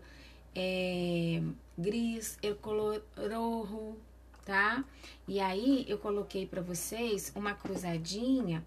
[0.55, 1.43] é,
[1.77, 3.97] gris, el color rojo,
[4.45, 4.85] tá?
[5.29, 8.65] E aí eu coloquei para vocês uma cruzadinha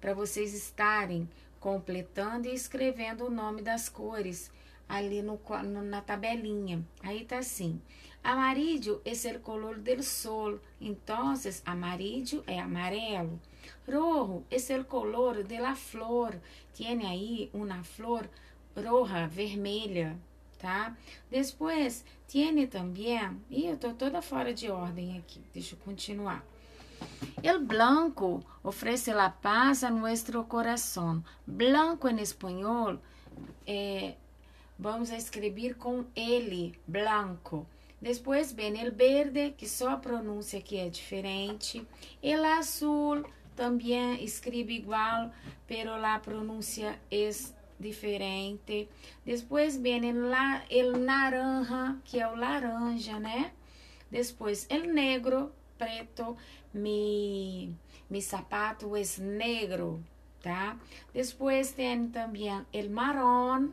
[0.00, 1.28] para vocês estarem
[1.58, 4.50] completando e escrevendo o nome das cores
[4.88, 6.86] ali no, no, na tabelinha.
[7.02, 7.80] Aí tá assim:
[8.22, 11.34] amarillo é o color del sol, então
[11.64, 13.40] amarillo é amarelo.
[13.88, 16.40] Rojo é o color de la flor,
[16.72, 18.28] tiene aí uma flor
[18.76, 20.16] roja, vermelha,
[20.58, 20.96] tá?
[21.30, 26.44] Depois, tiene também, e eu tô toda fora de ordem aqui, deixa eu continuar.
[27.42, 31.22] El blanco ofrece la paz a nuestro corazón.
[31.46, 32.98] Blanco em espanhol,
[33.66, 34.16] é,
[34.78, 37.66] vamos a escrever com ele, blanco.
[38.00, 41.86] Depois vem el verde, que só a pronúncia aqui é diferente.
[42.22, 43.24] El azul
[43.54, 45.32] também escreve igual,
[45.66, 47.30] pero a pronúncia é
[47.78, 48.88] diferente.
[49.24, 50.00] Depois vem
[50.70, 53.52] el naranja, que é o laranja, né?
[54.10, 56.36] Depois el negro, preto,
[56.72, 57.74] mi,
[58.08, 60.02] mi sapato é negro,
[60.42, 60.78] tá?
[61.12, 63.70] Depois tem também el marrom,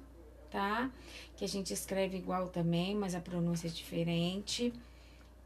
[0.49, 0.89] tá?
[1.35, 4.73] Que a gente escreve igual também, mas a pronúncia é diferente.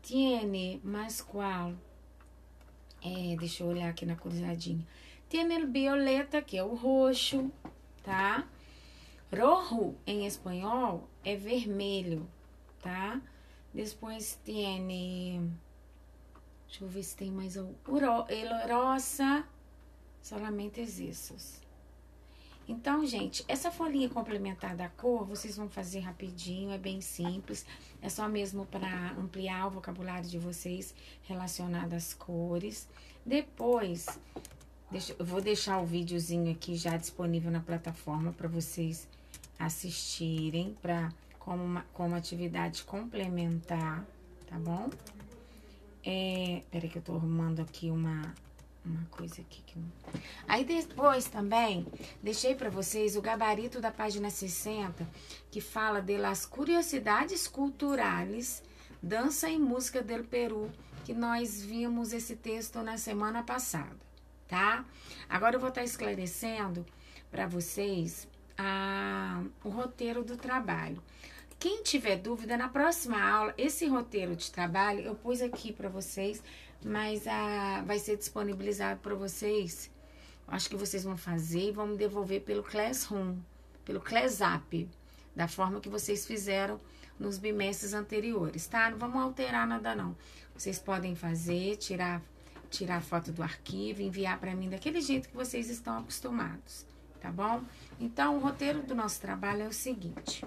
[0.01, 1.73] Tiene, mas qual?
[3.03, 4.85] É, deixa eu olhar aqui na cruzadinha.
[5.29, 7.51] Tem el violeta, que é o roxo,
[8.07, 8.47] tá?
[9.29, 12.25] Rojo em espanhol é vermelho,
[12.81, 13.21] tá?
[13.73, 15.51] Depois tem.
[16.65, 17.73] Deixa eu ver se tem mais um.
[18.29, 19.45] El rosa,
[20.21, 21.61] solamente esses.
[22.65, 27.65] Então, gente, essa folhinha complementar da cor, vocês vão fazer rapidinho, é bem simples.
[28.01, 32.87] É só mesmo para ampliar o vocabulário de vocês relacionado às cores.
[33.25, 34.07] Depois,
[34.89, 39.05] Deixa, eu vou deixar o videozinho aqui já disponível na plataforma para vocês
[39.59, 44.05] assistirem para como, uma, como atividade complementar,
[44.49, 44.89] tá bom?
[46.05, 48.33] É, peraí que eu tô arrumando aqui uma,
[48.85, 49.77] uma coisa aqui que.
[50.47, 51.85] Aí depois também
[52.23, 55.05] deixei para vocês o gabarito da página 60
[55.51, 58.63] que fala de las curiosidades culturais,
[59.03, 60.71] dança e música do Peru,
[61.03, 64.06] que nós vimos esse texto na semana passada
[64.47, 64.85] tá?
[65.29, 66.85] Agora eu vou estar tá esclarecendo
[67.29, 71.01] para vocês a, o roteiro do trabalho.
[71.59, 76.41] Quem tiver dúvida, na próxima aula, esse roteiro de trabalho eu pus aqui para vocês,
[76.85, 79.89] mas a, vai ser disponibilizado para vocês.
[80.47, 83.37] Acho que vocês vão fazer e vão me devolver pelo Classroom,
[83.83, 84.87] pelo ClassApp,
[85.35, 86.79] da forma que vocês fizeram
[87.19, 88.89] nos bimestres anteriores, tá?
[88.89, 90.15] Não vamos alterar nada não.
[90.55, 92.21] Vocês podem fazer, tirar
[92.69, 96.85] tirar foto do arquivo, enviar para mim daquele jeito que vocês estão acostumados,
[97.19, 97.61] tá bom?
[97.99, 100.45] Então, o roteiro do nosso trabalho é o seguinte: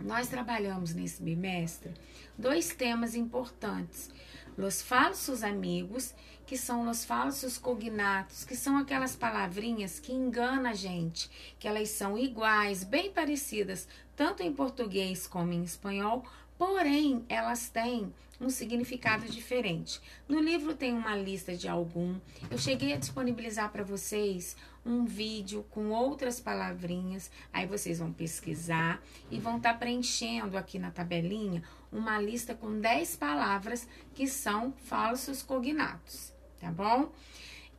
[0.00, 1.92] nós trabalhamos nesse bimestre
[2.36, 4.10] dois temas importantes.
[4.56, 6.14] Los falsos amigos,
[6.46, 11.88] que são os falsos cognatos, que são aquelas palavrinhas que enganam a gente, que elas
[11.88, 16.24] são iguais, bem parecidas, tanto em português como em espanhol,
[16.58, 18.12] porém elas têm
[18.42, 20.00] um significado diferente.
[20.28, 22.18] No livro tem uma lista de algum.
[22.50, 27.30] Eu cheguei a disponibilizar para vocês um vídeo com outras palavrinhas.
[27.52, 29.00] Aí vocês vão pesquisar
[29.30, 31.62] e vão estar tá preenchendo aqui na tabelinha
[31.92, 37.12] uma lista com 10 palavras que são falsos cognatos, tá bom?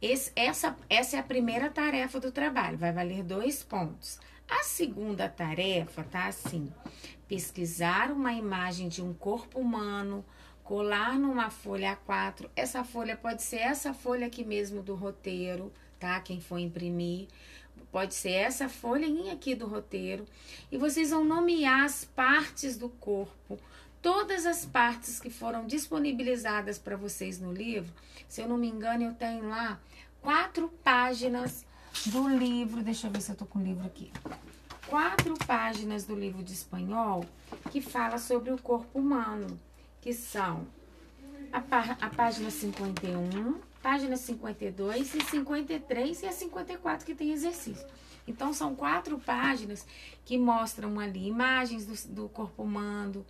[0.01, 4.19] Esse, essa, essa é a primeira tarefa do trabalho, vai valer dois pontos.
[4.49, 6.71] A segunda tarefa tá assim:
[7.27, 10.23] pesquisar uma imagem de um corpo humano,
[10.63, 12.49] colar numa folha A4.
[12.55, 16.19] Essa folha pode ser essa folha aqui mesmo do roteiro, tá?
[16.19, 17.27] Quem for imprimir.
[17.91, 20.25] Pode ser essa folhinha aqui do roteiro.
[20.71, 23.59] E vocês vão nomear as partes do corpo.
[24.01, 27.93] Todas as partes que foram disponibilizadas para vocês no livro.
[28.27, 29.79] Se eu não me engano, eu tenho lá
[30.21, 31.65] quatro páginas
[32.07, 32.81] do livro.
[32.81, 34.11] Deixa eu ver se eu tô com o livro aqui.
[34.87, 37.25] Quatro páginas do livro de espanhol
[37.71, 39.59] que fala sobre o corpo humano
[40.03, 40.67] que são
[41.49, 47.87] a, pá a página 51, página 52 e 53 e a 54 que tem exercício.
[48.27, 49.87] Então, são quatro páginas
[50.25, 53.25] que mostram ali imagens do, do corpo humano,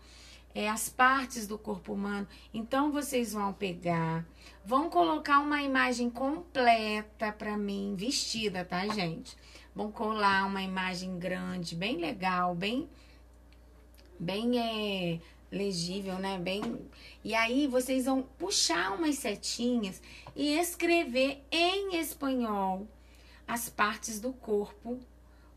[0.55, 2.27] é, as partes do corpo humano.
[2.51, 4.25] Então, vocês vão pegar,
[4.65, 9.37] vão colocar uma imagem completa para mim, vestida, tá, gente?
[9.75, 12.89] Vão colar uma imagem grande, bem legal, bem,
[14.19, 15.19] bem é,
[15.53, 16.37] legível, né?
[16.37, 16.61] Bem.
[17.23, 20.01] E aí vocês vão puxar umas setinhas
[20.35, 22.87] e escrever em espanhol
[23.47, 24.99] as partes do corpo,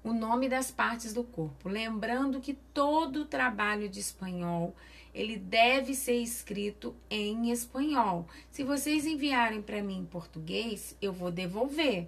[0.04, 1.68] o nome das partes do corpo.
[1.68, 4.74] Lembrando que todo trabalho de espanhol
[5.14, 8.26] ele deve ser escrito em espanhol.
[8.50, 12.06] Se vocês enviarem para mim em português, eu vou devolver,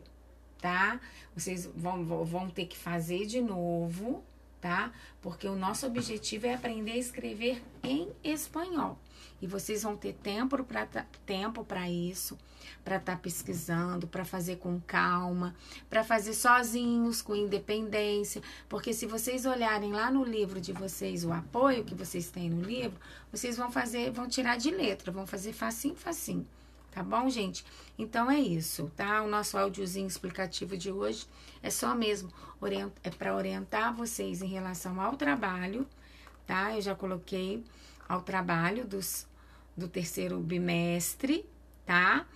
[0.61, 1.01] tá?
[1.35, 4.23] Vocês vão, vão ter que fazer de novo
[4.61, 4.93] tá?
[5.21, 8.99] Porque o nosso objetivo é aprender a escrever em espanhol.
[9.41, 10.87] E vocês vão ter tempo para
[11.25, 12.37] tempo para isso,
[12.85, 15.55] para estar tá pesquisando, para fazer com calma,
[15.89, 21.33] para fazer sozinhos, com independência, porque se vocês olharem lá no livro de vocês o
[21.33, 22.99] apoio que vocês têm no livro,
[23.31, 26.47] vocês vão fazer, vão tirar de letra, vão fazer facinho, facinho.
[26.91, 27.65] Tá bom, gente?
[27.99, 29.23] Então é isso, tá?
[29.23, 31.27] O nosso áudiozinho explicativo de hoje
[31.63, 32.33] é só mesmo
[33.05, 35.87] é para orientar vocês em relação ao trabalho,
[36.47, 36.75] tá?
[36.75, 37.63] Eu já coloquei
[38.09, 39.27] ao trabalho dos,
[39.77, 41.47] do terceiro bimestre,
[41.87, 42.27] tá?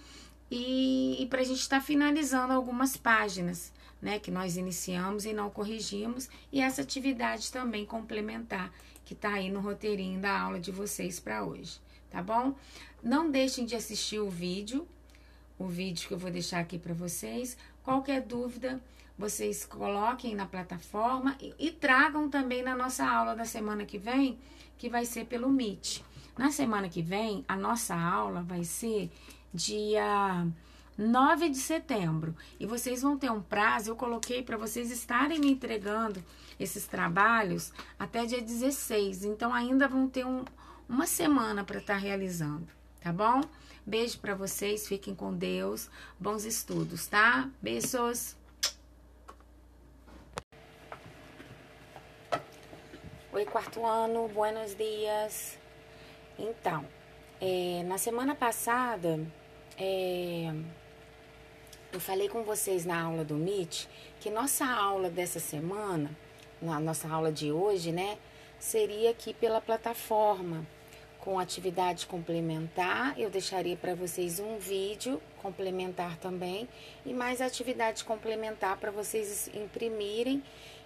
[0.50, 4.18] E, e para a gente estar tá finalizando algumas páginas, né?
[4.18, 8.72] Que nós iniciamos e não corrigimos, e essa atividade também complementar
[9.04, 11.80] que tá aí no roteirinho da aula de vocês para hoje,
[12.10, 12.54] tá bom?
[13.02, 14.86] Não deixem de assistir o vídeo,
[15.58, 17.56] o vídeo que eu vou deixar aqui para vocês.
[17.82, 18.80] Qualquer dúvida,
[19.18, 24.38] vocês coloquem na plataforma e, e, tragam também na nossa aula da semana que vem,
[24.78, 26.00] que vai ser pelo Meet.
[26.38, 29.10] Na semana que vem, a nossa aula vai ser
[29.52, 30.46] dia
[30.96, 32.36] 9 de setembro.
[32.60, 36.22] E vocês vão ter um prazo, eu coloquei para vocês estarem me entregando
[36.58, 39.24] esses trabalhos até dia 16.
[39.24, 40.44] Então ainda vão ter um,
[40.88, 43.40] uma semana para estar tá realizando tá bom?
[43.84, 45.90] Beijo para vocês, fiquem com Deus.
[46.18, 47.50] Bons estudos, tá?
[47.60, 48.36] Beijos.
[53.32, 55.58] Oi, quarto ano, buenos dias.
[56.38, 56.86] Então,
[57.40, 59.18] é, na semana passada,
[59.76, 60.54] é,
[61.92, 63.88] eu falei com vocês na aula do MIT
[64.20, 66.16] que nossa aula dessa semana,
[66.60, 68.16] na nossa aula de hoje, né,
[68.60, 70.64] seria aqui pela plataforma
[71.22, 73.18] com atividade complementar.
[73.18, 76.68] Eu deixaria para vocês um vídeo complementar também
[77.06, 80.42] e mais atividade complementar para vocês imprimirem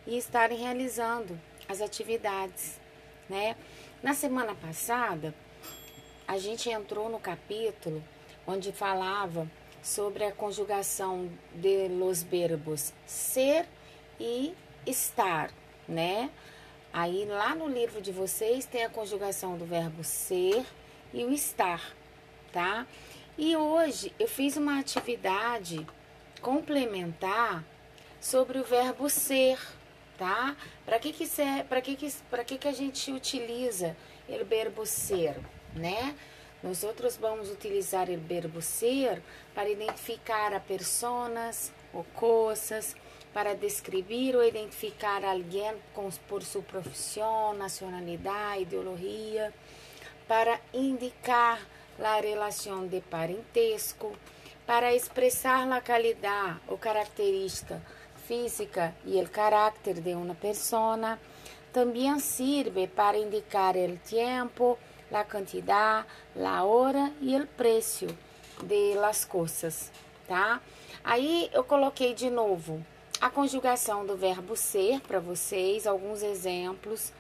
[0.07, 2.79] e estarem realizando as atividades,
[3.31, 3.57] né?
[4.03, 5.35] Na semana passada,
[6.29, 8.05] a gente entrou no capítulo
[8.47, 9.51] onde falava
[9.83, 13.67] sobre a conjugação de los verbos ser
[14.21, 14.55] e
[14.87, 15.51] estar,
[15.89, 16.31] né?
[16.99, 20.65] Aí lá no livro de vocês tem a conjugação do verbo ser
[21.13, 21.95] e o estar,
[22.51, 22.87] tá?
[23.37, 25.87] E hoje eu fiz uma atividade
[26.41, 27.63] complementar
[28.19, 29.59] sobre o verbo ser,
[30.17, 30.57] tá?
[30.87, 31.29] Para que que
[31.69, 33.95] para que que para que que a gente utiliza
[34.27, 35.39] o verbo ser,
[35.75, 36.17] né?
[36.63, 39.23] Nós outros vamos utilizar o verbo ser
[39.55, 42.97] para identificar a personas ou coisas,
[43.37, 49.53] para descrever ou identificar alguém com, por sua profissão, nacionalidade, ideologia,
[50.27, 51.61] para indicar
[52.03, 54.17] a relação de parentesco,
[54.67, 57.83] para expressar a qualidade ou característica
[58.27, 61.19] física e o caráter de uma pessoa.
[61.75, 64.79] Também serve para indicar o tempo,
[65.13, 66.07] a quantidade,
[66.43, 68.07] a hora e o preço
[68.63, 69.93] de las coisas,
[70.27, 70.63] tá?
[71.05, 72.83] Aí eu coloquei de novo
[73.21, 77.13] a conjugação do verbo ser para vocês, alguns exemplos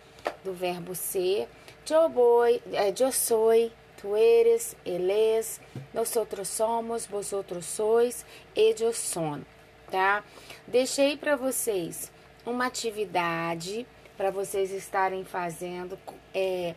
[0.44, 1.48] do verbo ser.
[1.88, 5.60] Eu soy, tu eres, él es,
[5.94, 9.42] nosotros somos, vosotros sois, ellos son,
[9.90, 10.24] tá?
[10.66, 12.10] Deixei para vocês
[12.44, 13.86] uma atividade
[14.16, 15.98] para vocês estarem fazendo
[16.34, 16.74] é,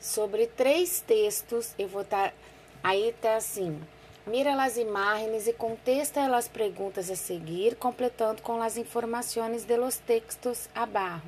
[0.00, 1.74] sobre três textos.
[1.78, 2.30] Eu vou estar.
[2.30, 2.34] Tá,
[2.82, 3.80] aí tá assim
[4.30, 9.96] Mira as imagens e contesta as perguntas a seguir, completando com as informações de los
[9.96, 11.26] textos abaixo.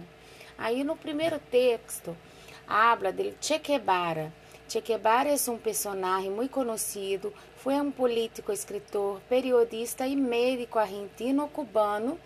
[0.56, 2.16] Aí no primeiro texto,
[2.64, 4.32] habla de Che Guevara.
[4.68, 12.20] Che Guevara é um personagem muito conhecido, foi um político, escritor, periodista e médico argentino-cubano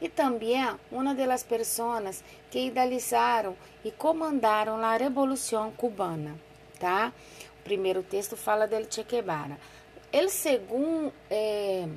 [0.00, 3.54] e também uma das pessoas que idealizaram
[3.84, 6.34] e comandaram a Revolução Cubana,
[6.80, 7.12] tá?
[7.60, 9.58] O primeiro texto fala de Che Guevara.
[10.12, 11.88] El segundo, eh,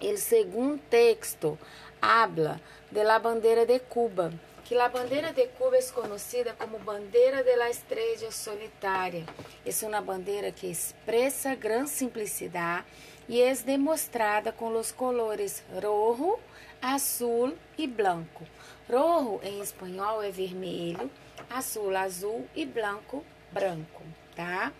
[0.00, 1.58] el segundo texto
[2.00, 4.32] habla de la bandeira de Cuba,
[4.64, 9.24] que a bandeira de Cuba é conhecida como bandeira de la estrella solitária.
[9.64, 12.84] É uma bandeira que expressa grande simplicidade
[13.28, 16.36] e é demonstrada com os colores rojo,
[16.82, 18.44] azul e branco.
[18.88, 21.08] Rojo em espanhol é vermelho,
[21.48, 24.02] azul, azul e branco, branco,
[24.34, 24.72] tá?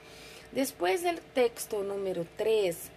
[0.52, 2.90] Depois do texto número 3,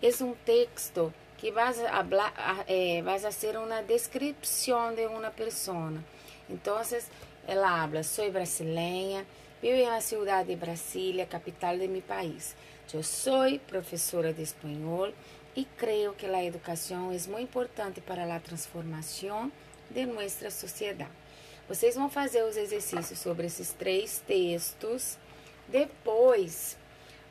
[0.00, 5.94] é um texto que vai a, eh, vai a ser uma descrição de uma pessoa.
[6.48, 6.80] Então,
[7.48, 9.26] ela habla, sou brasileira,
[9.60, 12.54] vivo na cidade de Brasília, capital de meu país.
[12.94, 15.12] Eu sou professora de espanhol
[15.56, 19.50] e creio que a educação é muito importante para a transformação
[19.90, 21.10] de nossa sociedade.
[21.68, 25.18] Vocês vão fazer os exercícios sobre esses três textos.
[25.66, 26.76] Depois,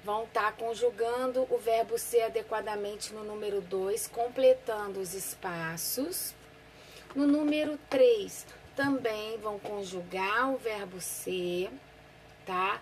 [0.04, 6.34] vão estar tá conjugando o verbo ser adequadamente no número 2, completando os espaços.
[7.14, 8.46] No número 3,
[8.76, 11.70] também vão conjugar o verbo ser,
[12.46, 12.82] tá?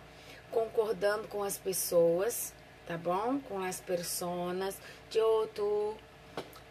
[0.52, 2.54] Concordando com as pessoas,
[2.86, 3.40] tá bom?
[3.42, 4.78] Com as personas,
[5.14, 5.96] eu, tu,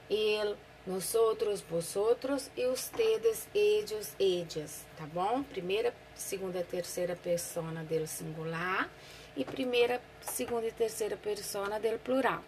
[0.09, 0.57] ele,
[0.87, 5.43] nós outros, vosotros e os tedes, ellos, ellas, tá bom?
[5.43, 8.89] Primeira, segunda, terceira persona dele singular
[9.39, 12.43] e primeira, segunda e terceira persona dele plural.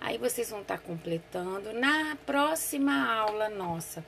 [0.00, 1.72] Aí vocês vão estar tá completando.
[1.72, 4.04] Na próxima aula nossa,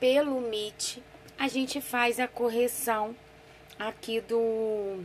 [0.00, 0.98] pelo Meet,
[1.38, 3.14] a gente faz a correção
[3.78, 5.02] aqui do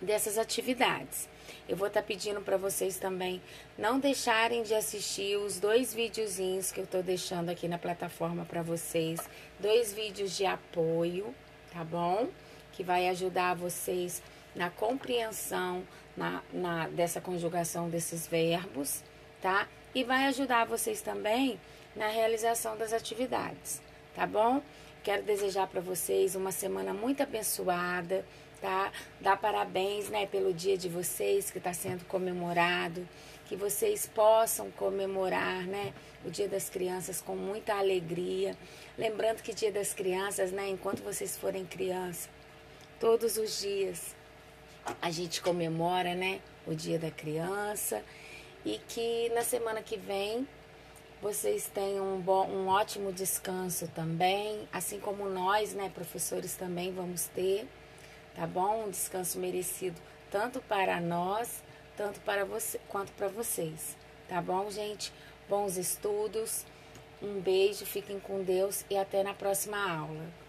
[0.00, 1.28] dessas atividades.
[1.68, 3.40] Eu vou estar tá pedindo para vocês também
[3.76, 8.62] não deixarem de assistir os dois videozinhos que eu estou deixando aqui na plataforma para
[8.62, 9.20] vocês,
[9.60, 11.34] dois vídeos de apoio,
[11.72, 12.28] tá bom?
[12.72, 14.22] Que vai ajudar vocês
[14.56, 19.04] na compreensão na, na, dessa conjugação desses verbos,
[19.40, 19.68] tá?
[19.94, 21.60] E vai ajudar vocês também
[21.94, 23.80] na realização das atividades,
[24.14, 24.62] tá bom?
[25.04, 28.24] Quero desejar para vocês uma semana muito abençoada,
[28.60, 28.90] tá?
[29.20, 33.06] Dar parabéns, né, pelo dia de vocês que está sendo comemorado,
[33.44, 35.92] que vocês possam comemorar, né,
[36.24, 38.56] o Dia das Crianças com muita alegria.
[38.98, 42.28] Lembrando que Dia das Crianças, né, enquanto vocês forem criança,
[42.98, 44.15] todos os dias
[45.00, 48.02] a gente comemora, né, o Dia da Criança
[48.64, 50.46] e que na semana que vem
[51.22, 57.26] vocês tenham um, bom, um ótimo descanso também, assim como nós, né, professores também vamos
[57.26, 57.66] ter,
[58.34, 58.84] tá bom?
[58.84, 60.00] Um descanso merecido
[60.30, 61.62] tanto para nós,
[61.96, 63.96] tanto para você quanto para vocês,
[64.28, 65.12] tá bom, gente?
[65.48, 66.64] Bons estudos.
[67.22, 70.45] Um beijo, fiquem com Deus e até na próxima aula.